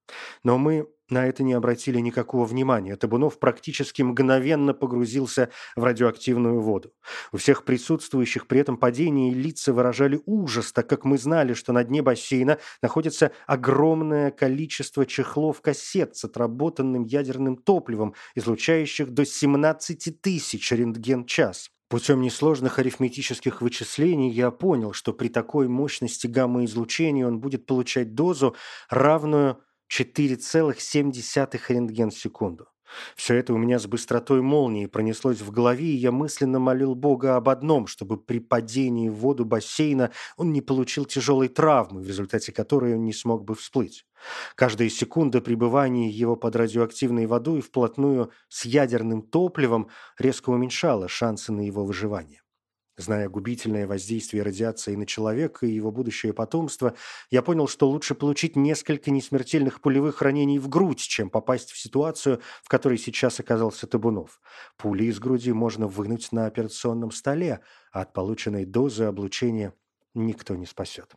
Но 0.43 0.59
мы 0.59 0.89
на 1.09 1.29
это 1.29 1.45
не 1.45 1.53
обратили 1.53 2.01
никакого 2.01 2.45
внимания. 2.47 2.97
Табунов 2.97 3.39
практически 3.39 4.03
мгновенно 4.03 4.75
погрузился 4.75 5.51
в 5.77 5.85
радиоактивную 5.85 6.61
воду. 6.61 6.93
У 7.31 7.37
всех 7.37 7.65
присутствующих 7.65 8.49
при 8.49 8.59
этом 8.59 8.77
падении 8.77 9.33
лица 9.33 9.73
выражали 9.73 10.21
ужас, 10.27 10.73
так 10.73 10.89
как 10.89 11.05
мы 11.05 11.17
знали, 11.17 11.55
что 11.55 11.73
на 11.73 11.85
дне 11.85 12.03
бассейна 12.03 12.59
находится 12.83 13.31
огромное 13.47 14.33
количество 14.33 15.07
чехлов-кассет 15.07 16.17
с 16.17 16.25
отработанным 16.25 17.05
ядерным 17.05 17.57
топливом, 17.57 18.15
излучающих 18.35 19.11
до 19.11 19.25
17 19.25 20.21
тысяч 20.21 20.73
рентген-час. 20.73 21.71
Путем 21.91 22.21
несложных 22.21 22.79
арифметических 22.79 23.63
вычислений 23.63 24.31
я 24.31 24.53
понял, 24.53 24.93
что 24.93 25.13
при 25.13 25.27
такой 25.27 25.67
мощности 25.67 26.29
гамма-излучения 26.29 27.27
он 27.27 27.41
будет 27.41 27.67
получать 27.67 28.15
дозу, 28.15 28.55
равную 28.91 29.61
4,7 29.93 31.61
рентген 31.69 32.11
в 32.11 32.17
секунду. 32.17 32.69
Все 33.17 33.35
это 33.35 33.53
у 33.55 33.59
меня 33.59 33.79
с 33.79 33.87
быстротой 33.87 34.43
молнии 34.43 34.87
пронеслось 34.87 35.41
в 35.41 35.51
голове, 35.51 35.87
и 35.87 35.97
я 35.97 36.13
мысленно 36.13 36.59
молил 36.59 36.95
Бога 36.95 37.37
об 37.37 37.49
одном, 37.49 37.87
чтобы 37.87 38.17
при 38.17 38.39
падении 38.39 39.09
в 39.09 39.15
воду 39.15 39.45
бассейна 39.45 40.11
он 40.37 40.53
не 40.53 40.61
получил 40.61 41.05
тяжелой 41.05 41.49
травмы, 41.49 42.03
в 42.03 42.07
результате 42.09 42.53
которой 42.53 42.95
он 42.95 43.05
не 43.05 43.13
смог 43.13 43.45
бы 43.45 43.55
всплыть. 43.55 44.07
Каждая 44.55 44.89
секунда 44.89 45.41
пребывания 45.41 46.11
его 46.11 46.37
под 46.37 46.57
радиоактивной 46.57 47.27
водой 47.27 47.61
вплотную 47.61 48.31
с 48.49 48.65
ядерным 48.65 49.23
топливом 49.23 49.89
резко 50.19 50.51
уменьшала 50.51 51.09
шансы 51.09 51.53
на 51.53 51.61
его 51.61 51.85
выживание. 51.85 52.40
Зная 53.01 53.31
губительное 53.31 53.87
воздействие 53.87 54.43
радиации 54.43 54.95
на 54.95 55.07
человека 55.07 55.65
и 55.65 55.73
его 55.73 55.91
будущее 55.91 56.35
потомство, 56.35 56.95
я 57.31 57.41
понял, 57.41 57.67
что 57.67 57.89
лучше 57.89 58.15
получить 58.15 58.57
несколько 58.57 59.11
несмертельных 59.11 59.81
пулевых 59.81 60.21
ранений 60.21 60.59
в 60.59 60.69
грудь, 60.69 61.01
чем 61.01 61.31
попасть 61.31 61.71
в 61.71 61.79
ситуацию, 61.79 62.43
в 62.63 62.69
которой 62.69 62.99
сейчас 62.99 63.41
оказался 63.41 63.87
Табунов. 63.87 64.39
Пули 64.77 65.05
из 65.05 65.19
груди 65.19 65.51
можно 65.53 65.87
вынуть 65.87 66.31
на 66.31 66.45
операционном 66.45 67.11
столе, 67.11 67.61
а 67.91 68.03
от 68.03 68.13
полученной 68.13 68.67
дозы 68.67 69.05
облучения 69.05 69.73
никто 70.13 70.55
не 70.55 70.67
спасет. 70.67 71.15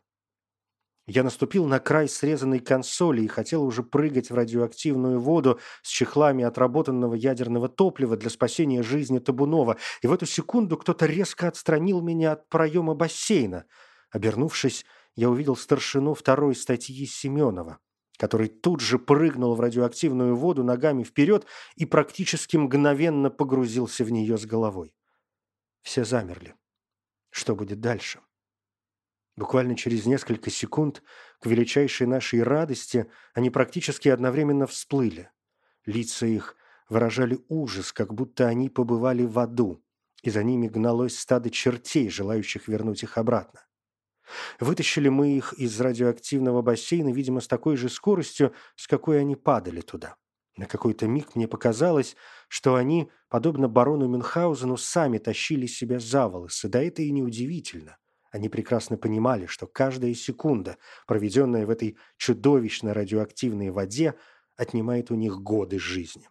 Я 1.05 1.23
наступил 1.23 1.65
на 1.65 1.79
край 1.79 2.07
срезанной 2.07 2.59
консоли 2.59 3.23
и 3.23 3.27
хотел 3.27 3.63
уже 3.63 3.83
прыгать 3.83 4.31
в 4.31 4.35
радиоактивную 4.35 5.19
воду 5.19 5.59
с 5.81 5.89
чехлами 5.89 6.45
отработанного 6.45 7.15
ядерного 7.15 7.67
топлива 7.67 8.15
для 8.15 8.29
спасения 8.29 8.83
жизни 8.83 9.19
Табунова, 9.19 9.77
и 10.01 10.07
в 10.07 10.13
эту 10.13 10.25
секунду 10.25 10.77
кто-то 10.77 11.05
резко 11.05 11.49
отстранил 11.49 12.01
меня 12.01 12.31
от 12.33 12.47
проема 12.47 12.95
бассейна. 12.95 13.65
Обернувшись, 14.11 14.85
я 15.15 15.29
увидел 15.29 15.57
старшину 15.57 16.13
второй 16.13 16.55
статьи 16.55 17.05
Семенова, 17.05 17.79
который 18.17 18.47
тут 18.47 18.79
же 18.79 18.97
прыгнул 18.97 19.55
в 19.55 19.59
радиоактивную 19.59 20.37
воду 20.37 20.63
ногами 20.63 21.03
вперед 21.03 21.45
и 21.75 21.85
практически 21.85 22.55
мгновенно 22.55 23.29
погрузился 23.29 24.05
в 24.05 24.11
нее 24.11 24.37
с 24.37 24.45
головой. 24.45 24.95
Все 25.81 26.05
замерли. 26.05 26.55
Что 27.29 27.55
будет 27.57 27.81
дальше? 27.81 28.21
Буквально 29.35 29.75
через 29.75 30.05
несколько 30.05 30.51
секунд, 30.51 31.01
к 31.39 31.47
величайшей 31.47 32.05
нашей 32.05 32.43
радости, 32.43 33.07
они 33.33 33.49
практически 33.49 34.09
одновременно 34.09 34.67
всплыли. 34.67 35.31
Лица 35.85 36.27
их 36.27 36.55
выражали 36.87 37.39
ужас, 37.49 37.91
как 37.91 38.13
будто 38.13 38.47
они 38.47 38.69
побывали 38.69 39.25
в 39.25 39.39
аду, 39.39 39.83
и 40.21 40.29
за 40.29 40.43
ними 40.43 40.67
гналось 40.67 41.17
стадо 41.17 41.49
чертей, 41.49 42.09
желающих 42.09 42.67
вернуть 42.67 43.03
их 43.03 43.17
обратно. 43.17 43.65
Вытащили 44.59 45.09
мы 45.09 45.35
их 45.35 45.53
из 45.53 45.79
радиоактивного 45.81 46.61
бассейна, 46.61 47.11
видимо, 47.11 47.41
с 47.41 47.47
такой 47.47 47.75
же 47.75 47.89
скоростью, 47.89 48.53
с 48.75 48.87
какой 48.87 49.19
они 49.19 49.35
падали 49.35 49.81
туда. 49.81 50.15
На 50.55 50.67
какой-то 50.67 51.07
миг 51.07 51.35
мне 51.35 51.47
показалось, 51.47 52.15
что 52.47 52.75
они, 52.75 53.11
подобно 53.27 53.67
барону 53.67 54.07
Мюнхгаузену, 54.07 54.77
сами 54.77 55.17
тащили 55.17 55.65
себя 55.65 55.99
за 55.99 56.27
волосы. 56.27 56.69
Да 56.69 56.81
это 56.81 57.01
и 57.01 57.11
неудивительно. 57.11 57.97
Они 58.33 58.49
прекрасно 58.49 58.97
понимали, 58.97 59.45
что 59.45 59.67
каждая 59.67 60.15
секунда, 60.15 60.77
проведенная 61.05 61.67
в 61.67 61.69
этой 61.69 61.97
чудовищно 62.17 62.91
радиоактивной 62.91 63.69
воде, 63.69 64.15
отнимает 64.57 65.11
у 65.11 65.15
них 65.15 65.39
годы 65.39 65.77
жизни. 65.77 66.27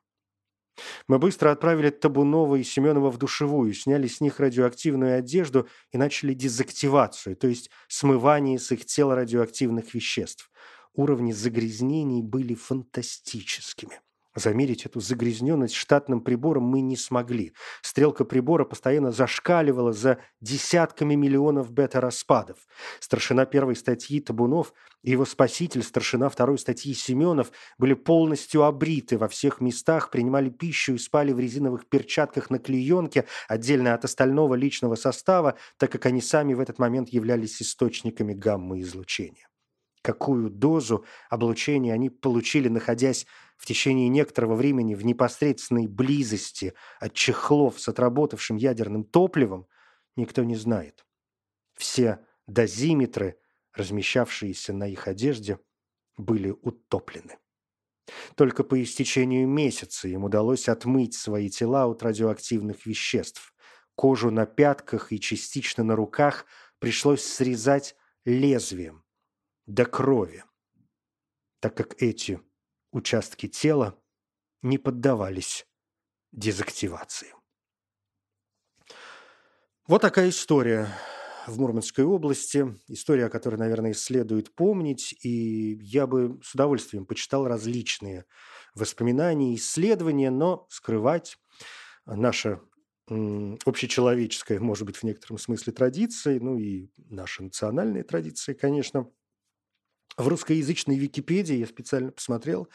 Мы 1.06 1.20
быстро 1.20 1.52
отправили 1.52 1.90
Табунова 1.90 2.56
и 2.56 2.64
Семенова 2.64 3.10
в 3.12 3.18
душевую, 3.18 3.72
сняли 3.72 4.08
с 4.08 4.20
них 4.20 4.40
радиоактивную 4.40 5.16
одежду 5.16 5.68
и 5.92 5.96
начали 5.96 6.34
дезактивацию, 6.34 7.36
то 7.36 7.46
есть 7.46 7.70
смывание 7.86 8.58
с 8.58 8.72
их 8.72 8.84
тел 8.84 9.14
радиоактивных 9.14 9.94
веществ. 9.94 10.50
Уровни 10.94 11.30
загрязнений 11.30 12.20
были 12.20 12.54
фантастическими. 12.54 14.00
Замерить 14.34 14.86
эту 14.86 15.00
загрязненность 15.00 15.74
штатным 15.74 16.22
прибором 16.22 16.62
мы 16.62 16.80
не 16.80 16.96
смогли. 16.96 17.52
Стрелка 17.82 18.24
прибора 18.24 18.64
постоянно 18.64 19.12
зашкаливала 19.12 19.92
за 19.92 20.20
десятками 20.40 21.14
миллионов 21.14 21.70
бета-распадов. 21.70 22.56
Старшина 22.98 23.44
первой 23.44 23.76
статьи 23.76 24.20
Табунов 24.20 24.72
и 25.02 25.10
его 25.10 25.26
спаситель, 25.26 25.82
старшина 25.82 26.30
второй 26.30 26.58
статьи 26.58 26.94
Семенов, 26.94 27.52
были 27.76 27.92
полностью 27.92 28.62
обриты 28.62 29.18
во 29.18 29.28
всех 29.28 29.60
местах, 29.60 30.10
принимали 30.10 30.48
пищу 30.48 30.94
и 30.94 30.98
спали 30.98 31.32
в 31.32 31.38
резиновых 31.38 31.86
перчатках 31.86 32.48
на 32.48 32.58
клеенке, 32.58 33.26
отдельно 33.48 33.92
от 33.92 34.06
остального 34.06 34.54
личного 34.54 34.94
состава, 34.94 35.56
так 35.76 35.92
как 35.92 36.06
они 36.06 36.22
сами 36.22 36.54
в 36.54 36.60
этот 36.60 36.78
момент 36.78 37.10
являлись 37.10 37.60
источниками 37.60 38.32
гамма-излучения 38.32 39.48
какую 40.02 40.50
дозу 40.50 41.04
облучения 41.30 41.94
они 41.94 42.10
получили, 42.10 42.68
находясь 42.68 43.26
в 43.62 43.64
течение 43.64 44.08
некоторого 44.08 44.56
времени 44.56 44.96
в 44.96 45.04
непосредственной 45.04 45.86
близости 45.86 46.74
от 46.98 47.14
чехлов 47.14 47.80
с 47.80 47.86
отработавшим 47.86 48.56
ядерным 48.56 49.04
топливом, 49.04 49.68
никто 50.16 50.42
не 50.42 50.56
знает. 50.56 51.06
Все 51.74 52.26
дозиметры, 52.48 53.38
размещавшиеся 53.72 54.72
на 54.72 54.88
их 54.88 55.06
одежде, 55.06 55.60
были 56.16 56.50
утоплены. 56.50 57.38
Только 58.34 58.64
по 58.64 58.82
истечению 58.82 59.46
месяца 59.46 60.08
им 60.08 60.24
удалось 60.24 60.68
отмыть 60.68 61.14
свои 61.14 61.48
тела 61.48 61.86
от 61.86 62.02
радиоактивных 62.02 62.84
веществ. 62.84 63.54
Кожу 63.94 64.32
на 64.32 64.44
пятках 64.44 65.12
и 65.12 65.20
частично 65.20 65.84
на 65.84 65.94
руках 65.94 66.46
пришлось 66.80 67.22
срезать 67.22 67.94
лезвием, 68.24 69.04
до 69.66 69.84
крови, 69.84 70.42
так 71.60 71.76
как 71.76 72.02
эти 72.02 72.40
участки 72.92 73.48
тела 73.48 73.98
не 74.62 74.78
поддавались 74.78 75.66
дезактивации. 76.32 77.34
Вот 79.88 80.02
такая 80.02 80.28
история 80.28 80.88
в 81.46 81.58
Мурманской 81.58 82.04
области, 82.04 82.76
история, 82.86 83.26
о 83.26 83.30
которой, 83.30 83.56
наверное, 83.56 83.94
следует 83.94 84.54
помнить, 84.54 85.14
и 85.24 85.76
я 85.82 86.06
бы 86.06 86.38
с 86.42 86.54
удовольствием 86.54 87.04
почитал 87.04 87.48
различные 87.48 88.26
воспоминания, 88.74 89.56
исследования, 89.56 90.30
но 90.30 90.66
скрывать 90.70 91.36
наше 92.06 92.60
общечеловеческая, 93.08 94.60
может 94.60 94.86
быть, 94.86 94.96
в 94.96 95.02
некотором 95.02 95.38
смысле 95.38 95.72
традиция, 95.72 96.40
ну 96.40 96.58
и 96.58 96.88
наши 96.96 97.42
национальные 97.42 98.04
традиции, 98.04 98.54
конечно. 98.54 99.10
В 100.16 100.28
русскоязычной 100.28 100.98
Википедии 100.98 101.56
я 101.56 101.66
специально 101.66 102.12
посмотрел 102.12 102.68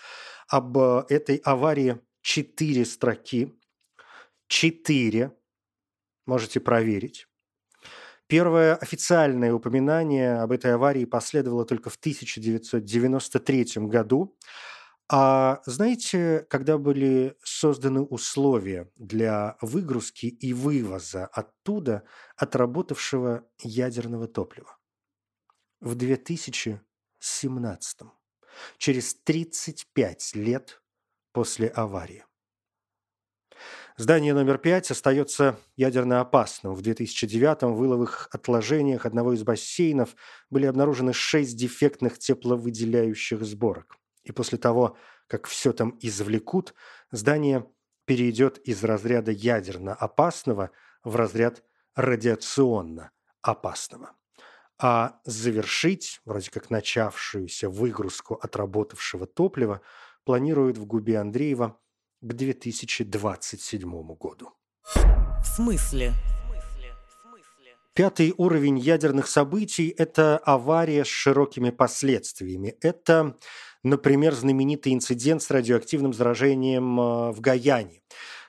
об 0.48 0.78
э, 0.78 1.06
этой 1.10 1.38
аварии 1.38 2.00
четыре 2.22 2.86
строки. 2.86 3.54
Четыре. 4.48 5.38
Можете 6.26 6.60
проверить. 6.60 7.28
Первое 8.28 8.76
официальное 8.76 9.54
упоминание 9.54 10.42
об 10.42 10.52
этой 10.52 10.74
аварии 10.74 11.06
последовало 11.06 11.66
только 11.66 11.90
в 11.90 11.96
1993 11.96 13.88
году. 13.88 14.38
А 15.10 15.62
знаете, 15.66 16.46
когда 16.50 16.78
были 16.78 17.38
созданы 17.42 18.02
условия 18.02 18.92
для 18.98 19.58
выгрузки 19.62 20.26
и 20.26 20.52
вывоза 20.52 21.28
оттуда 21.28 22.04
отработавшего 22.36 23.48
ядерного 23.62 24.28
топлива? 24.28 24.78
В 25.80 25.96
2017, 27.20 28.02
через 28.78 29.16
35 29.16 30.36
лет 30.36 30.82
после 31.32 31.68
аварии. 31.68 32.26
Здание 34.00 34.36
номер 34.36 34.60
пять 34.60 34.92
остается 34.92 35.60
ядерно 35.76 36.22
опасным. 36.22 36.76
В 36.76 36.82
2009-м 36.82 37.74
в 37.74 37.78
выловых 37.78 38.30
отложениях 38.32 39.08
одного 39.08 39.34
из 39.34 39.42
бассейнов 39.44 40.16
были 40.52 40.68
обнаружены 40.68 41.14
шесть 41.14 41.58
дефектных 41.58 42.20
тепловыделяющих 42.20 43.44
сборок. 43.44 43.98
И 44.24 44.32
после 44.32 44.60
того, 44.60 44.98
как 45.26 45.48
все 45.48 45.74
там 45.74 45.98
извлекут, 46.00 46.76
здание 47.12 47.66
перейдет 48.06 48.60
из 48.60 48.84
разряда 48.84 49.32
ядерно 49.32 49.96
опасного 49.96 50.70
в 51.04 51.16
разряд 51.16 51.64
радиационно 51.96 53.12
опасного. 53.42 54.17
А 54.80 55.20
завершить, 55.26 56.22
вроде 56.26 56.52
как 56.52 56.70
начавшуюся 56.70 57.70
выгрузку 57.70 58.36
отработавшего 58.36 59.26
топлива, 59.26 59.82
планируют 60.24 60.78
в 60.78 60.86
Губе 60.86 61.20
Андреева 61.20 61.80
к 62.22 62.34
2027 62.34 64.16
году. 64.16 64.52
В 64.94 65.46
смысле? 65.46 66.14
Пятый 67.98 68.36
уровень 68.38 68.78
ядерных 68.78 69.28
событий– 69.28 69.92
это 69.98 70.38
авария 70.38 71.04
с 71.04 71.08
широкими 71.08 71.72
последствиями. 71.72 72.76
Это, 72.80 73.40
например, 73.82 74.36
знаменитый 74.36 74.94
инцидент 74.94 75.42
с 75.42 75.50
радиоактивным 75.50 76.14
заражением 76.14 77.00
э, 77.00 77.32
в 77.32 77.42
Гаяне. 77.42 78.04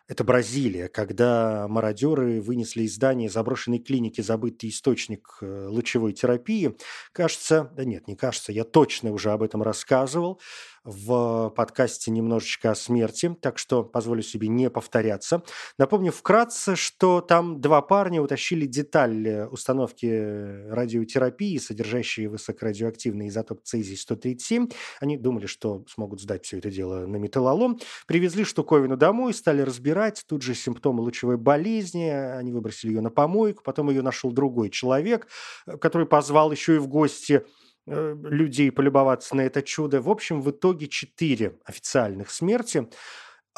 Это 0.08 0.24
Бразилия, 0.24 0.88
когда 0.88 1.68
мародеры 1.68 2.40
вынесли 2.40 2.84
из 2.84 2.94
здания 2.94 3.28
заброшенной 3.28 3.78
клиники 3.78 4.22
забытый 4.22 4.70
источник 4.70 5.36
э, 5.42 5.66
лучевой 5.68 6.14
терапии. 6.14 6.74
Кажется, 7.12 7.70
да 7.76 7.84
нет, 7.84 8.08
не 8.08 8.16
кажется, 8.16 8.50
я 8.50 8.64
точно 8.64 9.12
уже 9.12 9.32
об 9.32 9.42
этом 9.42 9.62
рассказывал 9.62 10.40
в 10.84 11.50
подкасте 11.56 12.10
немножечко 12.10 12.70
о 12.70 12.74
смерти, 12.74 13.36
так 13.40 13.58
что 13.58 13.82
позволю 13.84 14.22
себе 14.22 14.48
не 14.48 14.70
повторяться. 14.70 15.42
Напомню 15.78 16.12
вкратце, 16.12 16.76
что 16.76 17.20
там 17.20 17.60
два 17.60 17.82
парня 17.82 18.22
утащили 18.22 18.66
деталь 18.66 19.48
установки 19.50 20.06
радиотерапии, 20.70 21.58
содержащие 21.58 22.28
высокорадиоактивный 22.28 23.28
изотоп 23.28 23.62
цезий-137. 23.62 24.72
Они 25.00 25.16
думали, 25.16 25.46
что 25.46 25.84
смогут 25.88 26.20
сдать 26.20 26.44
все 26.44 26.58
это 26.58 26.70
дело 26.70 27.06
на 27.06 27.16
металлолом. 27.16 27.78
Привезли 28.06 28.44
штуковину 28.44 28.96
домой, 28.96 29.34
стали 29.34 29.62
разбирать. 29.62 30.24
Тут 30.26 30.42
же 30.42 30.54
симптомы 30.54 31.02
лучевой 31.02 31.36
болезни. 31.36 32.08
Они 32.08 32.52
выбросили 32.52 32.92
ее 32.92 33.00
на 33.00 33.10
помойку. 33.10 33.62
Потом 33.62 33.90
ее 33.90 34.02
нашел 34.02 34.32
другой 34.32 34.70
человек, 34.70 35.28
который 35.80 36.06
позвал 36.06 36.52
еще 36.52 36.76
и 36.76 36.78
в 36.78 36.88
гости 36.88 37.44
людей 37.88 38.70
полюбоваться 38.70 39.34
на 39.36 39.42
это 39.42 39.62
чудо. 39.62 40.00
В 40.00 40.10
общем, 40.10 40.42
в 40.42 40.50
итоге 40.50 40.88
4 40.88 41.58
официальных 41.64 42.30
смерти, 42.30 42.88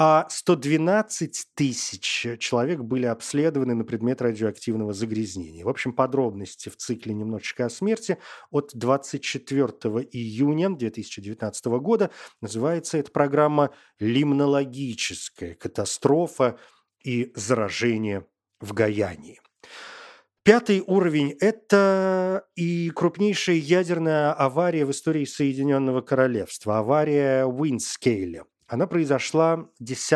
а 0.03 0.27
112 0.31 1.49
тысяч 1.55 2.27
человек 2.39 2.81
были 2.81 3.05
обследованы 3.05 3.75
на 3.75 3.85
предмет 3.85 4.23
радиоактивного 4.23 4.95
загрязнения. 4.95 5.63
В 5.63 5.69
общем, 5.69 5.93
подробности 5.93 6.71
в 6.71 6.77
цикле 6.77 7.13
«Немножечко 7.13 7.67
о 7.67 7.69
смерти» 7.69 8.17
от 8.51 8.71
24 8.73 9.67
июня 10.11 10.71
2019 10.71 11.67
года. 11.67 12.11
Называется 12.41 12.97
эта 12.97 13.11
программа 13.11 13.75
«Лимнологическая 13.99 15.55
катастрофа 15.55 16.59
и 17.05 17.31
заражение 17.35 18.27
в 18.59 18.73
Гаянии». 18.73 19.41
Пятый 20.43 20.83
уровень– 20.87 21.37
это 21.41 22.47
и 22.57 22.89
крупнейшая 22.91 23.57
ядерная 23.57 24.33
авария 24.33 24.87
в 24.87 24.91
истории 24.91 25.27
Соединенного 25.27 26.01
Королевства, 26.01 26.79
авария 26.79 27.45
Уинскейля. 27.45 28.47
Она 28.67 28.87
произошла 28.87 29.69
10 29.81 30.13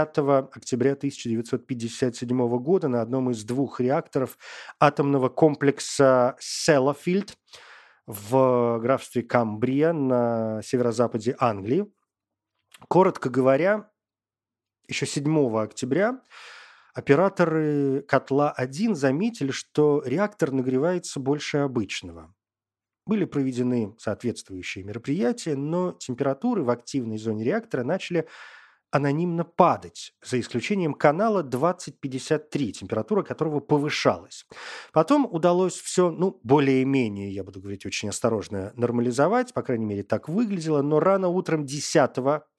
октября 0.55 0.93
1957 0.93 2.59
года 2.59 2.89
на 2.89 3.03
одном 3.03 3.33
из 3.33 3.45
двух 3.45 3.81
реакторов 3.81 4.39
атомного 4.81 5.29
комплекса 5.29 6.37
Селлафильд 6.41 7.37
в 8.07 8.79
графстве 8.81 9.25
Камбрия 9.25 9.93
на 9.93 10.63
северо-западе 10.63 11.37
Англии. 11.39 11.85
Коротко 12.89 13.29
говоря, 13.29 13.91
еще 14.89 15.05
7 15.05 15.59
октября 15.59 16.23
Операторы 16.95 18.03
котла-1 18.03 18.95
заметили, 18.95 19.51
что 19.51 20.03
реактор 20.07 20.53
нагревается 20.53 21.19
больше 21.19 21.59
обычного. 21.59 22.33
Были 23.05 23.25
проведены 23.25 23.95
соответствующие 23.99 24.85
мероприятия, 24.85 25.57
но 25.57 25.93
температуры 25.93 26.63
в 26.63 26.71
активной 26.71 27.19
зоне 27.19 27.45
реактора 27.45 27.83
начали 27.83 28.29
анонимно 28.93 29.43
падать, 29.45 30.15
за 30.25 30.39
исключением 30.39 30.95
канала 30.95 31.43
2053, 31.43 32.73
температура 32.73 33.25
которого 33.25 33.59
повышалась. 33.59 34.47
Потом 34.93 35.27
удалось 35.29 35.75
все, 35.75 36.13
ну, 36.13 36.39
более-менее, 36.45 37.35
я 37.35 37.43
буду 37.43 37.61
говорить 37.61 37.85
очень 37.87 38.09
осторожно, 38.09 38.73
нормализовать, 38.77 39.53
по 39.53 39.63
крайней 39.63 39.85
мере, 39.85 40.05
так 40.05 40.29
выглядело, 40.29 40.81
но 40.81 41.01
рано 41.01 41.27
утром 41.27 41.67
10 41.67 42.17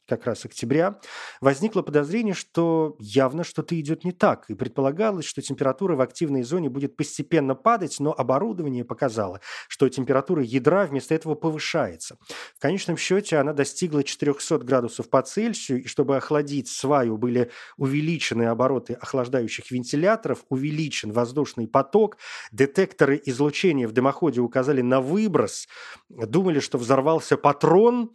как 0.08 0.26
раз 0.26 0.46
октября, 0.46 1.00
возникло 1.41 1.82
подозрение, 1.82 2.34
что 2.34 2.96
явно 3.00 3.44
что-то 3.44 3.80
идет 3.80 4.04
не 4.04 4.12
так, 4.12 4.50
и 4.50 4.54
предполагалось, 4.54 5.26
что 5.26 5.41
температура 5.41 5.96
в 5.96 6.02
активной 6.02 6.44
зоне 6.44 6.70
будет 6.70 6.96
постепенно 6.96 7.56
падать, 7.56 8.00
но 8.00 8.13
оборудование 8.13 8.86
показало, 8.86 9.41
что 9.68 9.89
температура 9.89 10.44
ядра 10.44 10.86
вместо 10.86 11.15
этого 11.15 11.36
повышается. 11.36 12.18
В 12.56 12.62
конечном 12.62 12.98
счете 12.98 13.38
она 13.38 13.54
достигла 13.54 14.04
400 14.04 14.60
градусов 14.60 15.10
по 15.10 15.22
Цельсию, 15.22 15.84
и 15.84 15.88
чтобы 15.88 16.18
охладить 16.18 16.68
сваю, 16.68 17.18
были 17.18 17.52
увеличены 17.78 18.44
обороты 18.44 18.94
охлаждающих 18.94 19.72
вентиляторов, 19.72 20.46
увеличен 20.50 21.12
воздушный 21.12 21.68
поток, 21.68 22.18
детекторы 22.52 23.22
излучения 23.26 23.88
в 23.88 23.91
дымоходе 23.91 24.41
указали 24.41 24.82
на 24.82 25.02
выброс, 25.02 25.68
думали, 26.10 26.60
что 26.60 26.78
взорвался 26.78 27.38
патрон, 27.38 28.12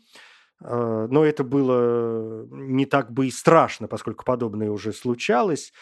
но 0.61 1.25
это 1.25 1.43
было 1.43 2.47
не 2.51 2.87
так 2.87 3.13
бы 3.13 3.29
и 3.29 3.31
страшно, 3.31 3.89
поскольку 3.89 4.25
подобное 4.25 4.71
уже 4.71 4.93
случалось. 4.93 5.73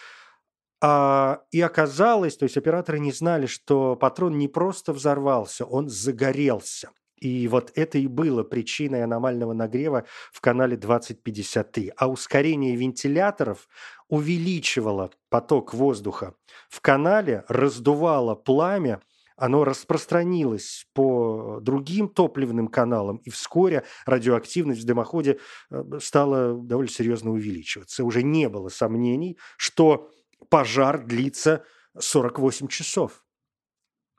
А, 0.81 1.41
и 1.51 1.61
оказалось, 1.61 2.37
то 2.37 2.45
есть 2.45 2.57
операторы 2.57 3.01
не 3.01 3.13
знали, 3.13 3.47
что 3.47 3.97
патрон 3.97 4.39
не 4.39 4.47
просто 4.49 4.93
взорвался, 4.93 5.65
он 5.65 5.89
загорелся. 5.89 6.91
И 7.21 7.49
вот 7.49 7.73
это 7.75 7.99
и 7.99 8.07
было 8.07 8.45
причиной 8.45 9.03
аномального 9.03 9.53
нагрева 9.53 10.05
в 10.33 10.41
канале 10.41 10.77
2053. 10.77 11.93
А 11.97 12.09
ускорение 12.09 12.77
вентиляторов 12.77 13.69
увеличивало 14.09 15.11
поток 15.29 15.75
воздуха 15.75 16.35
в 16.69 16.81
канале, 16.81 17.45
раздувало 17.49 18.37
пламя, 18.37 19.01
оно 19.39 19.65
распространилось 19.65 20.87
по 20.93 21.61
другим 21.63 22.09
топливным 22.09 22.69
каналам, 22.69 23.19
и 23.19 23.31
вскоре 23.31 23.85
радиоактивность 24.05 24.83
в 24.83 24.85
дымоходе 24.85 25.39
э, 25.71 25.83
стала 26.01 26.55
довольно 26.55 26.91
серьезно 26.91 27.31
увеличиваться. 27.31 28.05
Уже 28.05 28.23
не 28.23 28.49
было 28.49 28.69
сомнений, 28.69 29.39
что 29.57 30.11
пожар 30.51 31.05
длится 31.05 31.65
48 31.99 32.67
часов. 32.67 33.25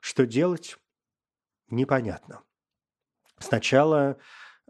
Что 0.00 0.26
делать? 0.26 0.78
Непонятно. 1.68 2.42
Сначала 3.38 4.12
э, 4.12 4.16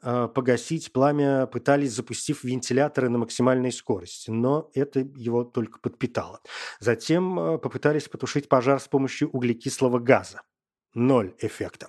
погасить 0.01 0.93
пламя 0.93 1.47
пытались, 1.47 1.93
запустив 1.93 2.45
вентиляторы 2.45 3.09
на 3.09 3.19
максимальной 3.19 3.73
скорости, 3.73 4.31
но 4.31 4.71
это 4.75 5.01
его 5.01 5.45
только 5.45 5.79
подпитало. 5.81 6.41
Затем 6.79 7.39
э, 7.39 7.59
попытались 7.59 8.09
потушить 8.09 8.49
пожар 8.49 8.81
с 8.81 8.89
помощью 8.89 9.31
углекислого 9.31 9.99
газа. 9.99 10.43
Ноль 10.95 11.35
эффекта. 11.39 11.89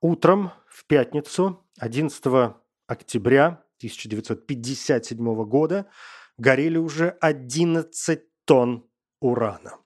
Утром 0.00 0.52
в 0.68 0.86
пятницу, 0.86 1.66
11 1.78 2.54
октября 2.86 3.64
1957 3.78 5.44
года, 5.44 5.90
горели 6.38 6.78
уже 6.78 7.10
11 7.20 8.22
тонн 8.44 8.88
урана. 9.20 9.76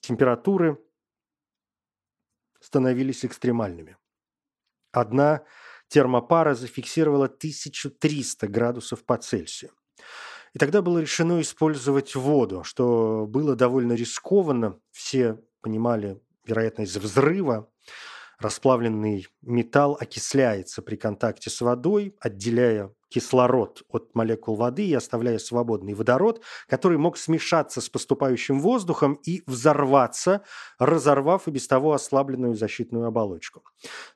температуры 0.00 0.78
становились 2.60 3.24
экстремальными. 3.24 3.96
Одна 4.92 5.44
термопара 5.90 6.54
зафиксировала 6.54 7.26
1300 7.26 8.46
градусов 8.48 9.04
по 9.04 9.16
Цельсию. 9.18 9.72
И 10.54 10.58
тогда 10.58 10.82
было 10.82 10.98
решено 11.00 11.40
использовать 11.40 12.14
воду, 12.14 12.64
что 12.64 13.26
было 13.28 13.54
довольно 13.54 13.92
рискованно. 13.92 14.78
Все 14.90 15.38
понимали 15.60 16.20
вероятность 16.44 16.96
взрыва. 16.96 17.70
Расплавленный 18.40 19.26
металл 19.42 19.98
окисляется 20.00 20.80
при 20.80 20.96
контакте 20.96 21.50
с 21.50 21.60
водой, 21.60 22.16
отделяя 22.20 22.90
кислород 23.10 23.82
от 23.88 24.14
молекул 24.14 24.56
воды 24.56 24.86
и 24.86 24.94
оставляя 24.94 25.38
свободный 25.38 25.92
водород, 25.92 26.42
который 26.66 26.96
мог 26.96 27.18
смешаться 27.18 27.82
с 27.82 27.90
поступающим 27.90 28.60
воздухом 28.60 29.14
и 29.26 29.42
взорваться, 29.46 30.42
разорвав 30.78 31.48
и 31.48 31.50
без 31.50 31.66
того 31.66 31.92
ослабленную 31.92 32.54
защитную 32.54 33.06
оболочку. 33.06 33.62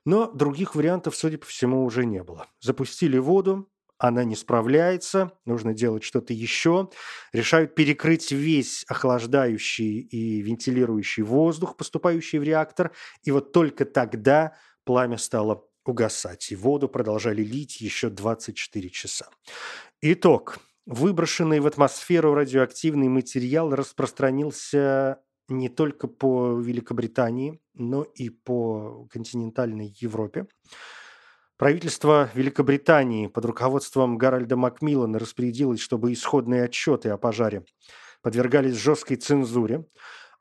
Но 0.05 0.31
других 0.31 0.73
вариантов, 0.73 1.15
судя 1.15 1.37
по 1.37 1.45
всему, 1.45 1.85
уже 1.85 2.05
не 2.05 2.23
было. 2.23 2.47
Запустили 2.61 3.19
воду, 3.19 3.69
она 3.97 4.23
не 4.23 4.35
справляется, 4.35 5.31
нужно 5.45 5.73
делать 5.73 6.03
что-то 6.03 6.33
еще. 6.33 6.89
Решают 7.31 7.75
перекрыть 7.75 8.31
весь 8.31 8.83
охлаждающий 8.87 9.99
и 9.99 10.41
вентилирующий 10.41 11.23
воздух, 11.23 11.77
поступающий 11.77 12.39
в 12.39 12.43
реактор, 12.43 12.91
и 13.23 13.31
вот 13.31 13.51
только 13.51 13.85
тогда 13.85 14.55
пламя 14.83 15.17
стало 15.17 15.65
угасать, 15.85 16.51
и 16.51 16.55
воду 16.55 16.89
продолжали 16.89 17.43
лить 17.43 17.79
еще 17.81 18.09
24 18.09 18.89
часа. 18.89 19.27
Итог. 20.01 20.59
Выброшенный 20.87 21.61
в 21.61 21.65
атмосферу 21.65 22.35
радиоактивный 22.35 23.07
материал 23.07 23.73
распространился 23.73 25.19
не 25.47 25.67
только 25.67 26.07
по 26.07 26.59
Великобритании, 26.59 27.59
но 27.73 28.03
и 28.03 28.29
по 28.29 29.07
континентальной 29.11 29.95
Европе. 29.99 30.45
Правительство 31.57 32.29
Великобритании 32.33 33.27
под 33.27 33.45
руководством 33.45 34.17
Гарольда 34.17 34.57
Макмиллана 34.57 35.19
распорядилось, 35.19 35.79
чтобы 35.79 36.11
исходные 36.11 36.63
отчеты 36.63 37.09
о 37.09 37.17
пожаре 37.17 37.63
подвергались 38.21 38.75
жесткой 38.75 39.17
цензуре, 39.17 39.85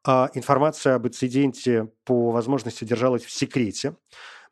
а 0.04 0.30
информация 0.34 0.94
об 0.96 1.06
инциденте 1.06 1.90
по 2.04 2.30
возможности 2.30 2.84
держалась 2.84 3.22
в 3.22 3.30
секрете. 3.30 3.94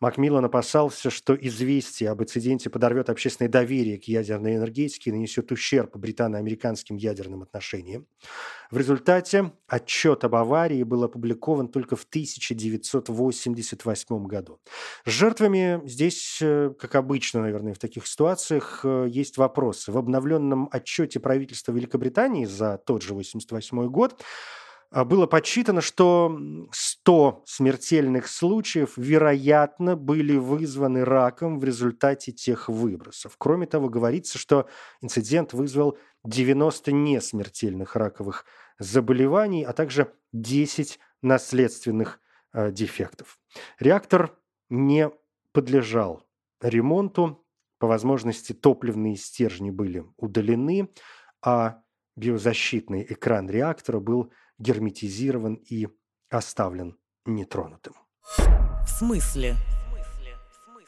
Макмиллан 0.03 0.45
опасался, 0.45 1.09
что 1.11 1.37
известие 1.37 2.11
об 2.11 2.21
инциденте 2.21 2.69
подорвет 2.69 3.09
общественное 3.09 3.49
доверие 3.49 4.01
к 4.01 4.05
ядерной 4.05 4.57
энергетике 4.57 5.11
и 5.11 5.13
нанесет 5.13 5.53
ущерб 5.53 5.97
британо-американским 5.97 6.97
ядерным 6.97 7.45
отношениям. 7.45 8.09
В 8.73 8.79
результате 8.79 9.53
отчет 9.69 10.25
об 10.25 10.35
аварии 10.35 10.83
был 10.83 11.05
опубликован 11.05 11.69
только 11.69 11.95
в 11.95 12.03
1988 12.03 14.27
году. 14.27 14.59
С 15.05 15.11
жертвами 15.11 15.81
здесь, 15.85 16.41
э, 16.43 16.73
как 16.77 16.97
обычно, 16.97 17.43
наверное, 17.43 17.75
в 17.75 17.79
таких 17.79 18.09
ситуациях, 18.09 18.81
э, 18.83 19.07
есть 19.09 19.37
вопросы. 19.37 19.93
В 19.93 19.99
обновленном 19.99 20.69
отчете 20.73 21.21
правительства 21.21 21.71
Великобритании 21.71 22.45
за 22.45 22.77
тот 22.77 23.03
же 23.03 23.15
1988 23.15 23.87
год 23.87 24.21
было 24.93 25.27
подсчитано, 25.27 25.81
что 25.81 26.39
100 26.71 27.45
смертельных 27.47 28.29
случаев, 28.29 28.93
вероятно, 28.97 29.97
были 29.97 30.37
вызваны 30.37 31.05
раком 31.05 31.59
в 31.59 31.65
результате 31.65 32.33
тех 32.33 32.69
выбросов. 32.69 33.37
Кроме 33.39 33.67
того, 33.67 33.89
говорится, 33.89 34.39
что 34.39 34.69
инцидент 35.01 35.55
вызвал 35.55 35.97
90 36.25 36.93
несмертельных 36.93 37.97
раковых 37.97 38.45
заболеваний, 38.79 39.65
а 39.65 39.73
также 39.73 40.13
10 40.33 40.99
наследственных 41.23 42.21
э, 42.53 42.71
дефектов. 42.71 43.39
Реактор 43.79 44.37
не 44.69 45.11
подлежал 45.53 46.27
ремонту. 46.61 47.45
По 47.79 47.87
возможности 47.87 48.53
топливные 48.53 49.17
стержни 49.17 49.71
были 49.71 50.05
удалены, 50.17 50.91
а 51.45 51.83
биозащитный 52.17 53.05
экран 53.09 53.49
реактора 53.49 54.01
был 54.01 54.33
герметизирован 54.59 55.55
и 55.55 55.89
оставлен 56.31 56.97
нетронутым. 57.25 57.95
В 58.37 58.89
смысле? 58.89 59.57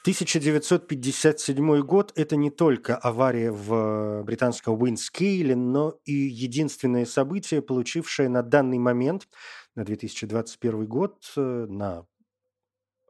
1957 0.05 1.81
год– 1.81 2.13
это 2.15 2.37
не 2.37 2.51
только 2.51 2.95
авария 2.95 3.51
в 3.51 4.23
британском 4.25 4.79
Уинскейле, 4.79 5.57
но 5.57 5.99
и 6.05 6.13
единственное 6.13 7.07
событие, 7.07 7.63
получившее 7.63 8.29
на 8.29 8.43
данный 8.43 8.77
момент, 8.77 9.27
на 9.75 9.83
2021 9.83 10.87
год, 10.87 11.33
э, 11.37 11.67
на 11.71 12.07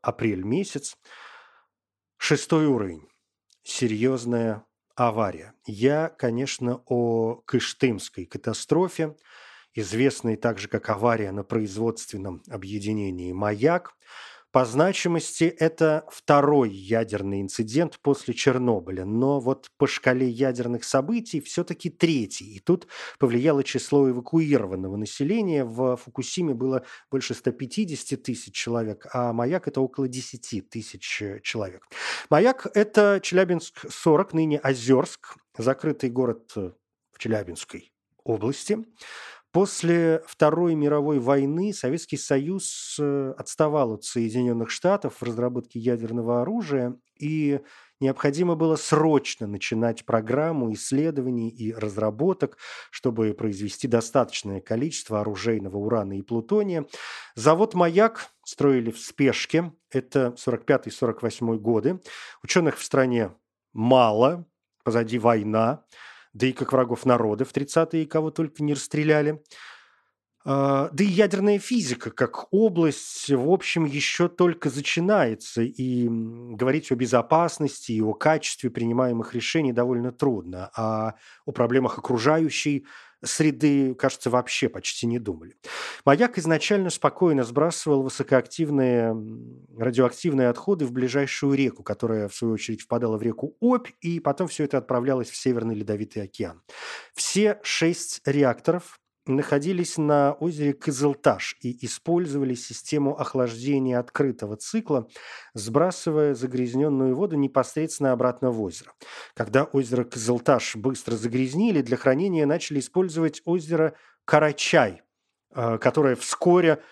апрель 0.02 0.44
месяц, 0.44 0.96
шестой 2.16 2.66
уровень. 2.66 3.08
Серьезная 3.64 4.64
авария. 4.94 5.54
Я, 5.66 6.08
конечно, 6.08 6.82
о 6.86 7.36
Кыштымской 7.46 8.26
катастрофе– 8.26 9.16
известный 9.74 10.36
также 10.36 10.68
как 10.68 10.88
авария 10.88 11.32
на 11.32 11.42
производственном 11.42 12.42
объединении 12.48 13.32
«Маяк». 13.32 13.94
По 14.54 14.64
значимости 14.64 15.42
это 15.58 16.06
второй 16.08 16.70
ядерный 16.70 17.40
инцидент 17.40 17.98
после 18.00 18.34
Чернобыля, 18.34 19.04
но 19.04 19.40
вот 19.40 19.68
по 19.78 19.88
шкале 19.88 20.28
ядерных 20.28 20.84
событий 20.84 21.40
все-таки 21.40 21.90
третий. 21.90 22.54
И 22.54 22.60
тут 22.60 22.86
повлияло 23.18 23.64
число 23.64 24.08
эвакуированного 24.08 24.96
населения. 24.96 25.64
В 25.64 25.96
Фукусиме 25.96 26.54
было 26.54 26.84
больше 27.10 27.34
150 27.34 28.22
тысяч 28.22 28.54
человек, 28.54 29.08
а 29.12 29.32
Маяк– 29.32 29.66
это 29.66 29.80
около 29.80 30.06
10 30.06 30.70
тысяч 30.70 31.02
человек. 31.42 31.88
Маяк– 32.30 32.68
это 32.74 33.18
Челябинск-40, 33.20 34.28
ныне 34.34 34.60
Озерск, 34.60 35.34
закрытый 35.58 36.10
город 36.10 36.52
в 36.54 37.18
Челябинской 37.18 37.92
области. 38.22 38.78
После 39.54 40.20
Второй 40.26 40.74
мировой 40.74 41.20
войны 41.20 41.72
Советский 41.72 42.16
Союз 42.16 42.96
э, 42.98 43.34
отставал 43.38 43.92
от 43.92 44.02
Соединенных 44.02 44.68
Штатов 44.68 45.18
в 45.20 45.22
разработке 45.22 45.78
ядерного 45.78 46.42
оружия, 46.42 46.96
и 47.20 47.60
необходимо 48.00 48.56
было 48.56 48.74
срочно 48.74 49.46
начинать 49.46 50.04
программу 50.06 50.72
исследований 50.72 51.50
и 51.50 51.72
разработок, 51.72 52.58
чтобы 52.90 53.32
произвести 53.32 53.86
достаточное 53.86 54.60
количество 54.60 55.20
оружейного 55.20 55.76
урана 55.76 56.18
и 56.18 56.22
плутония. 56.22 56.86
Завод 57.36 57.74
«Маяк» 57.74 58.30
строили 58.44 58.90
в 58.90 58.98
спешке, 58.98 59.72
это 59.88 60.34
45-48 60.36 61.58
годы. 61.58 62.00
Ученых 62.42 62.76
в 62.76 62.82
стране 62.82 63.30
мало, 63.72 64.46
позади 64.82 65.20
война 65.20 65.84
да 66.34 66.46
и 66.46 66.52
как 66.52 66.72
врагов 66.72 67.06
народа 67.06 67.44
в 67.44 67.52
30-е 67.52 68.06
кого 68.06 68.30
только 68.30 68.62
не 68.62 68.74
расстреляли. 68.74 69.40
А, 70.46 70.90
да 70.92 71.02
и 71.04 71.06
ядерная 71.06 71.58
физика 71.58 72.10
как 72.10 72.52
область, 72.52 73.30
в 73.30 73.50
общем, 73.50 73.86
еще 73.86 74.28
только 74.28 74.68
начинается, 74.68 75.62
и 75.62 76.06
говорить 76.08 76.92
о 76.92 76.96
безопасности 76.96 77.92
и 77.92 78.02
о 78.02 78.12
качестве 78.12 78.68
принимаемых 78.68 79.34
решений 79.34 79.72
довольно 79.72 80.12
трудно, 80.12 80.70
а 80.76 81.14
о 81.46 81.52
проблемах 81.52 81.98
окружающей 81.98 82.84
среды, 83.24 83.94
кажется, 83.94 84.30
вообще 84.30 84.68
почти 84.68 85.06
не 85.06 85.18
думали. 85.18 85.56
Маяк 86.04 86.38
изначально 86.38 86.90
спокойно 86.90 87.44
сбрасывал 87.44 88.02
высокоактивные 88.02 89.14
радиоактивные 89.76 90.48
отходы 90.48 90.86
в 90.86 90.92
ближайшую 90.92 91.54
реку, 91.54 91.82
которая, 91.82 92.28
в 92.28 92.34
свою 92.34 92.54
очередь, 92.54 92.82
впадала 92.82 93.16
в 93.16 93.22
реку 93.22 93.56
Обь, 93.60 93.88
и 94.00 94.20
потом 94.20 94.48
все 94.48 94.64
это 94.64 94.78
отправлялось 94.78 95.30
в 95.30 95.36
Северный 95.36 95.74
Ледовитый 95.74 96.22
океан. 96.22 96.62
Все 97.14 97.58
шесть 97.62 98.20
реакторов 98.24 98.98
находились 99.26 99.96
на 99.96 100.32
озере 100.34 100.72
Кызылташ 100.72 101.56
и 101.60 101.84
использовали 101.84 102.54
систему 102.54 103.18
охлаждения 103.18 103.98
открытого 103.98 104.56
цикла, 104.56 105.08
сбрасывая 105.54 106.34
загрязненную 106.34 107.14
воду 107.14 107.36
непосредственно 107.36 108.12
обратно 108.12 108.50
в 108.50 108.60
озеро. 108.60 108.92
Когда 109.34 109.64
озеро 109.64 110.04
Кызылташ 110.04 110.76
быстро 110.76 111.16
загрязнили, 111.16 111.82
для 111.82 111.96
хранения 111.96 112.46
начали 112.46 112.80
использовать 112.80 113.42
озеро 113.44 113.94
Карачай, 114.24 115.02
э, 115.54 115.78
которое 115.78 116.16
вскоре 116.16 116.82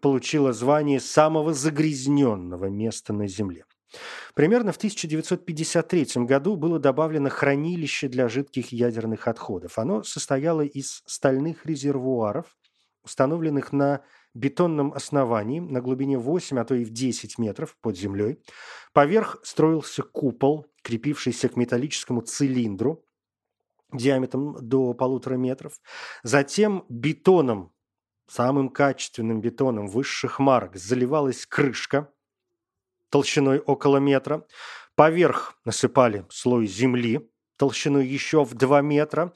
получило 0.00 0.52
звание 0.52 1.00
самого 1.00 1.52
загрязненного 1.52 2.66
места 2.66 3.12
на 3.12 3.26
Земле. 3.26 3.64
Примерно 4.34 4.72
в 4.72 4.76
1953 4.76 6.24
году 6.24 6.56
было 6.56 6.78
добавлено 6.78 7.30
хранилище 7.30 8.08
для 8.08 8.28
жидких 8.28 8.72
ядерных 8.72 9.28
отходов. 9.28 9.78
Оно 9.78 10.02
состояло 10.02 10.62
из 10.62 11.02
стальных 11.06 11.64
резервуаров, 11.64 12.56
установленных 13.02 13.72
на 13.72 14.02
бетонном 14.34 14.92
основании 14.92 15.60
на 15.60 15.80
глубине 15.80 16.18
8, 16.18 16.58
а 16.58 16.64
то 16.64 16.74
и 16.74 16.84
в 16.84 16.90
10 16.90 17.38
метров 17.38 17.76
под 17.80 17.96
землей. 17.96 18.38
Поверх 18.92 19.38
строился 19.42 20.02
купол, 20.02 20.66
крепившийся 20.82 21.48
к 21.48 21.56
металлическому 21.56 22.20
цилиндру 22.20 23.04
диаметром 23.92 24.56
до 24.60 24.92
полутора 24.92 25.36
метров. 25.36 25.80
Затем 26.22 26.84
бетоном 26.88 27.72
самым 28.28 28.68
качественным 28.68 29.40
бетоном 29.40 29.86
высших 29.86 30.38
марок 30.38 30.76
заливалась 30.76 31.46
крышка 31.46 32.12
толщиной 33.10 33.58
около 33.58 33.98
метра. 33.98 34.46
Поверх 34.94 35.58
насыпали 35.64 36.24
слой 36.30 36.66
земли 36.66 37.28
толщиной 37.56 38.06
еще 38.06 38.44
в 38.44 38.54
2 38.54 38.82
метра, 38.82 39.32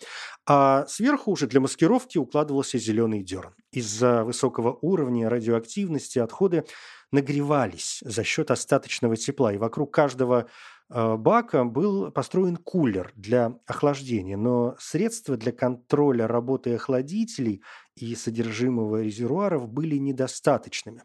а 0.46 0.86
сверху 0.86 1.30
уже 1.32 1.46
для 1.46 1.60
маскировки 1.60 2.18
укладывался 2.18 2.78
зеленый 2.78 3.22
дерн. 3.22 3.54
Из-за 3.72 4.24
высокого 4.24 4.78
уровня 4.82 5.28
радиоактивности 5.28 6.18
отходы 6.18 6.64
нагревались 7.12 8.00
за 8.04 8.24
счет 8.24 8.50
остаточного 8.50 9.16
тепла, 9.16 9.52
и 9.52 9.58
вокруг 9.58 9.92
каждого 9.92 10.48
бака 10.90 11.64
был 11.64 12.10
построен 12.10 12.56
кулер 12.56 13.12
для 13.14 13.58
охлаждения, 13.66 14.36
но 14.36 14.74
средства 14.78 15.36
для 15.36 15.52
контроля 15.52 16.26
работы 16.26 16.74
охладителей 16.74 17.62
и 17.94 18.14
содержимого 18.16 19.02
резервуаров 19.02 19.68
были 19.68 19.96
недостаточными. 19.96 21.02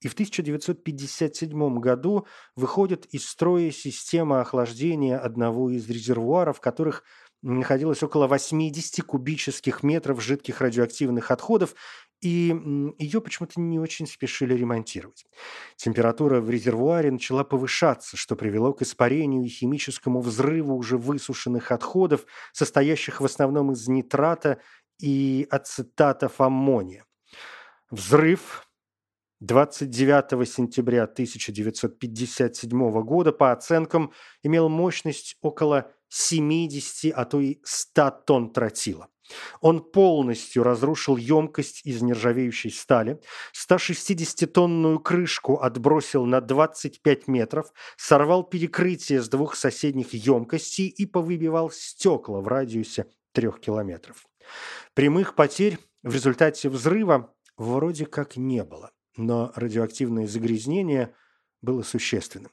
И 0.00 0.08
в 0.08 0.12
1957 0.12 1.78
году 1.78 2.26
выходит 2.56 3.06
из 3.06 3.26
строя 3.26 3.70
система 3.70 4.40
охлаждения 4.40 5.18
одного 5.18 5.70
из 5.70 5.88
резервуаров, 5.88 6.58
в 6.58 6.60
которых 6.60 7.04
находилось 7.42 8.02
около 8.02 8.26
80 8.26 9.02
кубических 9.04 9.82
метров 9.82 10.22
жидких 10.22 10.60
радиоактивных 10.60 11.30
отходов, 11.30 11.74
и 12.22 12.94
ее 12.98 13.20
почему-то 13.20 13.60
не 13.60 13.80
очень 13.80 14.06
спешили 14.06 14.54
ремонтировать. 14.54 15.26
Температура 15.76 16.40
в 16.40 16.48
резервуаре 16.48 17.10
начала 17.10 17.42
повышаться, 17.42 18.16
что 18.16 18.36
привело 18.36 18.72
к 18.72 18.82
испарению 18.82 19.44
и 19.44 19.48
химическому 19.48 20.20
взрыву 20.20 20.76
уже 20.76 20.96
высушенных 20.96 21.72
отходов, 21.72 22.24
состоящих 22.52 23.20
в 23.20 23.24
основном 23.24 23.72
из 23.72 23.88
нитрата 23.88 24.60
и 25.00 25.48
ацетатов 25.50 26.40
аммония. 26.40 27.04
Взрыв 27.90 28.68
29 29.40 30.48
сентября 30.48 31.02
1957 31.02 33.02
года, 33.02 33.32
по 33.32 33.50
оценкам, 33.50 34.12
имел 34.44 34.68
мощность 34.68 35.36
около 35.40 35.90
70, 36.08 37.12
а 37.16 37.24
то 37.24 37.40
и 37.40 37.58
100 37.64 38.10
тонн 38.26 38.52
тротила. 38.52 39.08
Он 39.60 39.82
полностью 39.82 40.62
разрушил 40.62 41.16
емкость 41.16 41.82
из 41.84 42.02
нержавеющей 42.02 42.70
стали, 42.70 43.20
160-тонную 43.54 44.98
крышку 44.98 45.60
отбросил 45.60 46.24
на 46.24 46.40
25 46.40 47.28
метров, 47.28 47.72
сорвал 47.96 48.44
перекрытие 48.44 49.20
с 49.20 49.28
двух 49.28 49.54
соседних 49.56 50.14
емкостей 50.14 50.88
и 50.88 51.06
повыбивал 51.06 51.70
стекла 51.70 52.40
в 52.40 52.48
радиусе 52.48 53.06
трех 53.32 53.60
километров. 53.60 54.26
Прямых 54.94 55.34
потерь 55.34 55.78
в 56.02 56.14
результате 56.14 56.68
взрыва 56.68 57.34
вроде 57.56 58.06
как 58.06 58.36
не 58.36 58.64
было, 58.64 58.90
но 59.16 59.52
радиоактивное 59.54 60.26
загрязнение 60.26 61.14
было 61.60 61.82
существенным. 61.82 62.52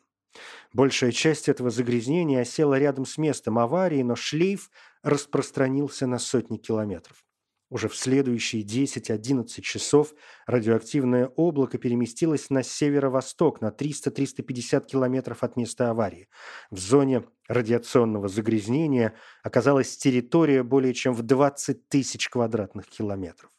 Большая 0.73 1.11
часть 1.11 1.49
этого 1.49 1.69
загрязнения 1.71 2.41
осела 2.41 2.77
рядом 2.77 3.05
с 3.05 3.17
местом 3.17 3.57
аварии, 3.57 4.03
но 4.03 4.15
шлейф 4.15 4.69
распространился 5.01 6.05
на 6.05 6.19
сотни 6.19 6.57
километров. 6.57 7.23
Уже 7.71 7.87
в 7.87 7.95
следующие 7.95 8.63
10-11 8.63 9.61
часов 9.61 10.13
радиоактивное 10.47 11.27
облако 11.27 11.77
переместилось 11.77 12.49
на 12.49 12.63
северо-восток, 12.63 13.61
на 13.61 13.67
300-350 13.67 14.87
километров 14.87 15.43
от 15.43 15.55
места 15.55 15.91
аварии. 15.91 16.29
В 16.71 16.79
зоне 16.79 17.25
радиационного 17.47 18.27
загрязнения 18.27 19.13
оказалась 19.43 19.97
территория 19.97 20.63
более 20.63 20.95
чем 20.95 21.13
в 21.13 21.21
20 21.21 21.87
тысяч 21.89 22.29
квадратных 22.29 22.87
километров. 22.87 23.51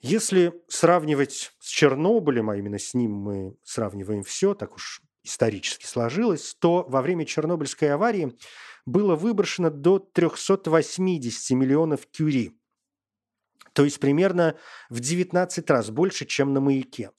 Если 0.00 0.52
сравнивать 0.68 1.52
с 1.60 1.68
Чернобылем, 1.68 2.50
а 2.50 2.56
именно 2.56 2.78
с 2.78 2.92
ним 2.92 3.12
мы 3.12 3.56
сравниваем 3.62 4.24
все, 4.24 4.54
так 4.54 4.74
уж 4.74 5.00
исторически 5.26 5.84
сложилось, 5.84 6.54
то 6.58 6.84
во 6.88 7.02
время 7.02 7.24
Чернобыльской 7.24 7.92
аварии 7.92 8.36
было 8.86 9.16
выброшено 9.16 9.70
до 9.70 9.98
380 9.98 11.50
миллионов 11.56 12.06
кюри, 12.06 12.56
то 13.76 13.84
есть 13.84 14.00
примерно 14.00 14.56
в 14.88 15.00
19 15.00 15.68
раз 15.68 15.90
больше, 15.90 16.24
чем 16.24 16.54
на 16.54 16.60
маяке. 16.60 17.10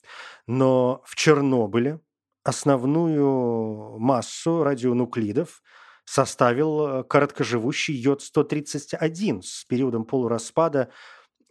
Но 0.48 1.02
в 1.06 1.14
Чернобыле 1.14 2.00
основную 2.42 3.96
массу 4.00 4.64
радионуклидов 4.64 5.62
составил 6.04 6.80
э, 6.80 7.04
короткоживущий 7.04 7.94
йод-131 7.94 9.42
с 9.42 9.64
периодом 9.66 10.04
полураспада 10.04 10.90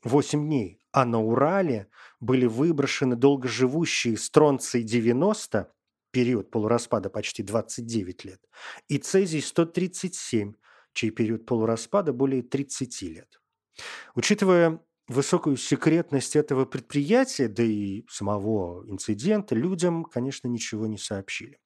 8 0.03 0.45
дней, 0.45 0.81
а 0.91 1.05
на 1.05 1.23
Урале 1.23 1.87
были 2.19 2.45
выброшены 2.45 3.15
долгоживущие 3.15 4.17
стронций-90 4.17 5.67
период 6.17 6.49
полураспада 6.49 7.09
почти 7.11 7.43
29 7.43 8.25
лет, 8.25 8.41
и 8.87 8.97
цезий-137, 8.97 10.55
чей 10.93 11.11
период 11.11 11.45
полураспада 11.45 12.11
более 12.11 12.41
30 12.41 13.01
лет. 13.03 13.39
Учитывая 14.15 14.79
высокую 15.07 15.57
секретность 15.57 16.35
этого 16.35 16.65
предприятия, 16.65 17.47
да 17.47 17.63
и 17.63 18.03
самого 18.09 18.85
инцидента, 18.89 19.55
людям, 19.55 20.03
конечно, 20.03 20.47
ничего 20.47 20.87
не 20.87 20.97
сообщили. 20.97 21.59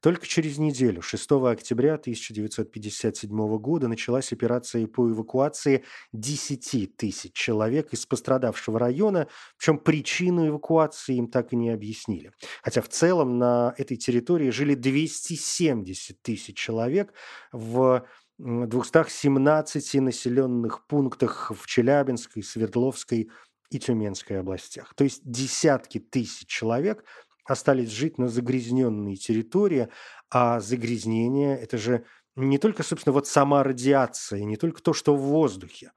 Только 0.00 0.26
через 0.26 0.58
неделю, 0.58 1.02
6 1.02 1.30
октября 1.32 1.94
1957 1.94 3.58
года, 3.58 3.88
началась 3.88 4.32
операция 4.32 4.86
по 4.86 5.10
эвакуации 5.10 5.84
10 6.12 6.96
тысяч 6.96 7.32
человек 7.34 7.92
из 7.92 8.06
пострадавшего 8.06 8.78
района, 8.78 9.28
причем 9.58 9.78
причину 9.78 10.48
эвакуации 10.48 11.16
им 11.16 11.28
так 11.28 11.52
и 11.52 11.56
не 11.56 11.70
объяснили. 11.70 12.32
Хотя 12.62 12.80
в 12.80 12.88
целом 12.88 13.38
на 13.38 13.74
этой 13.76 13.96
территории 13.96 14.50
жили 14.50 14.74
270 14.74 16.22
тысяч 16.22 16.56
человек 16.56 17.12
в 17.52 18.06
217 18.40 19.94
населенных 20.00 20.86
пунктах 20.86 21.52
в 21.54 21.66
Челябинской, 21.66 22.42
Свердловской 22.42 23.30
и 23.70 23.78
Тюменской 23.78 24.40
областях. 24.40 24.94
То 24.94 25.04
есть 25.04 25.20
десятки 25.24 26.00
тысяч 26.00 26.48
человек 26.48 27.04
остались 27.44 27.90
жить 27.90 28.16
на 28.16 28.28
загрязненной 28.28 29.16
территории, 29.16 29.88
а 30.30 30.60
загрязнение– 30.60 31.58
это 31.60 31.76
же 31.76 32.04
не 32.36 32.58
только, 32.58 32.82
собственно, 32.82 33.12
вот 33.12 33.26
сама 33.26 33.62
радиация, 33.62 34.44
не 34.44 34.56
только 34.56 34.80
то, 34.80 34.94
что 34.94 35.14
в 35.14 35.20
воздухе. 35.20 35.92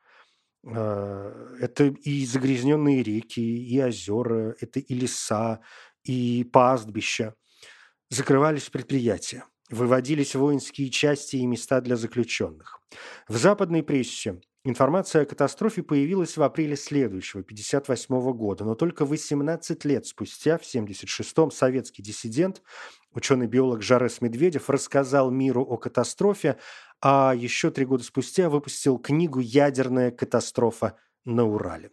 А, 0.66 1.56
это 1.60 1.86
и 1.86 2.26
загрязненные 2.26 3.04
реки, 3.04 3.40
и 3.42 3.82
озера, 3.82 4.56
это 4.60 4.80
и 4.80 4.94
леса, 4.94 5.62
и 6.04 6.44
пастбища. 6.52 7.36
Закрывались 8.10 8.70
предприятия 8.70 9.46
выводились 9.70 10.36
воинские 10.36 10.90
части 10.90 11.38
и 11.38 11.46
места 11.46 11.82
для 11.82 11.96
заключенных. 11.96 12.80
В 13.28 13.38
западной 13.38 13.84
прессе 13.84 14.42
информация 14.64 15.24
о 15.24 15.26
катастрофе 15.26 15.84
появилась 15.84 16.38
в 16.38 16.44
апреле 16.44 16.76
следующего, 16.76 17.42
1958 17.42 18.34
года, 18.34 18.64
но 18.66 18.76
только 18.76 19.06
18 19.06 19.86
лет 19.86 20.06
спустя, 20.06 20.58
в 20.58 20.62
1976-м, 20.62 21.52
советский 21.52 22.02
диссидент, 22.02 22.62
ученый-биолог 23.14 23.82
Жарес 23.82 24.22
Медведев 24.22 24.70
рассказал 24.70 25.32
миру 25.32 25.64
о 25.64 25.78
катастрофе, 25.78 26.58
а 27.02 27.34
еще 27.36 27.72
три 27.72 27.86
года 27.86 28.04
спустя 28.04 28.50
выпустил 28.50 28.98
книгу 28.98 29.40
«Ядерная 29.40 30.12
катастрофа 30.12 30.98
на 31.26 31.46
Урале». 31.46 31.92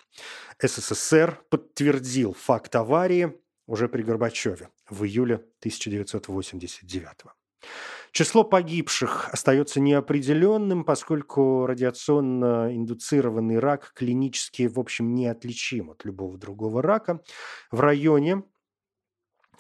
СССР 0.61 1.43
подтвердил 1.51 2.35
факт 2.35 2.75
аварии 2.77 3.35
уже 3.67 3.89
при 3.89 4.03
Горбачеве 4.03 4.69
в 4.89 5.05
июле 5.05 5.37
1989 5.61 7.23
года. 7.23 7.40
Число 8.13 8.43
погибших 8.43 9.29
остается 9.33 9.81
неопределенным, 9.81 10.85
поскольку 10.85 11.67
радиационно 11.67 12.75
индуцированный 12.75 13.61
рак 13.61 13.93
клинически, 13.95 14.67
в 14.67 14.81
общем, 14.81 15.15
неотличим 15.15 15.91
от 15.91 16.05
любого 16.05 16.37
другого 16.37 16.83
рака. 16.83 17.21
В 17.71 17.81
районе, 17.81 18.43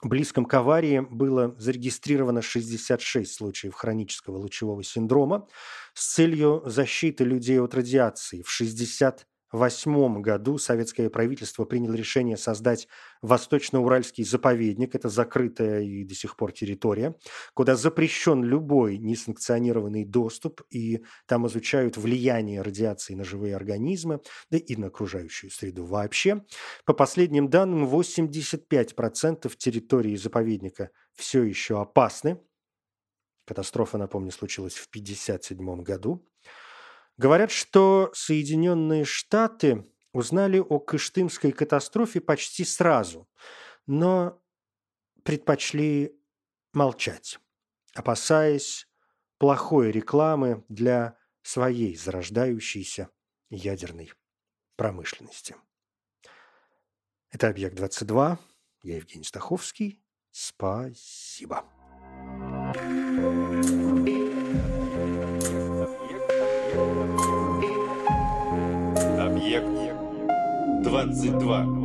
близком 0.03 0.47
к 0.47 0.55
аварии, 0.55 0.99
было 0.99 1.55
зарегистрировано 1.59 2.43
66 2.43 3.33
случаев 3.33 3.75
хронического 3.75 4.37
лучевого 4.37 4.83
синдрома 4.83 5.47
с 5.95 6.15
целью 6.15 6.63
защиты 6.67 7.23
людей 7.23 7.61
от 7.61 7.73
радиации. 7.75 8.43
В 8.43 8.51
60 8.51 9.29
1908 9.53 10.23
году 10.23 10.59
советское 10.59 11.11
правительство 11.11 11.65
приняло 11.65 11.95
решение 11.95 12.37
создать 12.37 12.87
Восточно-Уральский 13.21 14.25
заповедник, 14.25 14.95
это 14.95 15.09
закрытая 15.09 15.83
и 15.83 16.05
до 16.05 16.15
сих 16.15 16.37
пор 16.37 16.53
территория, 16.53 17.17
куда 17.55 17.75
запрещен 17.75 18.45
любой 18.45 18.99
несанкционированный 18.99 20.05
доступ, 20.05 20.63
и 20.71 21.05
там 21.27 21.47
изучают 21.49 21.97
влияние 21.97 22.63
радиации 22.63 23.15
на 23.15 23.25
живые 23.25 23.57
организмы, 23.57 24.21
да 24.51 24.59
и 24.59 24.77
на 24.77 24.87
окружающую 24.87 25.51
среду 25.51 25.85
вообще. 25.85 26.45
По 26.85 26.95
последним 26.95 27.49
данным, 27.49 27.89
85% 27.89 29.53
территории 29.57 30.17
заповедника 30.17 30.91
все 31.15 31.43
еще 31.43 31.81
опасны. 31.81 32.41
Катастрофа, 33.47 33.99
напомню, 33.99 34.31
случилась 34.31 34.75
в 34.75 34.87
1957 34.89 35.83
году. 35.83 36.25
Говорят, 37.21 37.51
что 37.51 38.11
Соединенные 38.15 39.05
Штаты 39.05 39.87
узнали 40.15 40.59
о 40.59 40.79
Кыштымской 40.79 41.53
катастрофе 41.53 42.19
почти 42.23 42.65
сразу, 42.65 43.29
но 43.87 44.43
предпочли 45.23 46.19
молчать, 46.73 47.39
опасаясь 47.95 48.89
плохой 49.37 49.91
рекламы 49.91 50.65
для 50.71 51.19
своей 51.43 51.95
зарождающейся 51.95 53.11
ядерной 53.51 54.15
промышленности. 54.77 55.57
Это 57.31 57.49
«Объект-22». 57.49 58.39
Я 58.83 58.97
Евгений 58.97 59.25
Стаховский. 59.25 60.03
Спасибо. 60.31 61.67
Объект 69.51 69.67
22. 70.85 71.80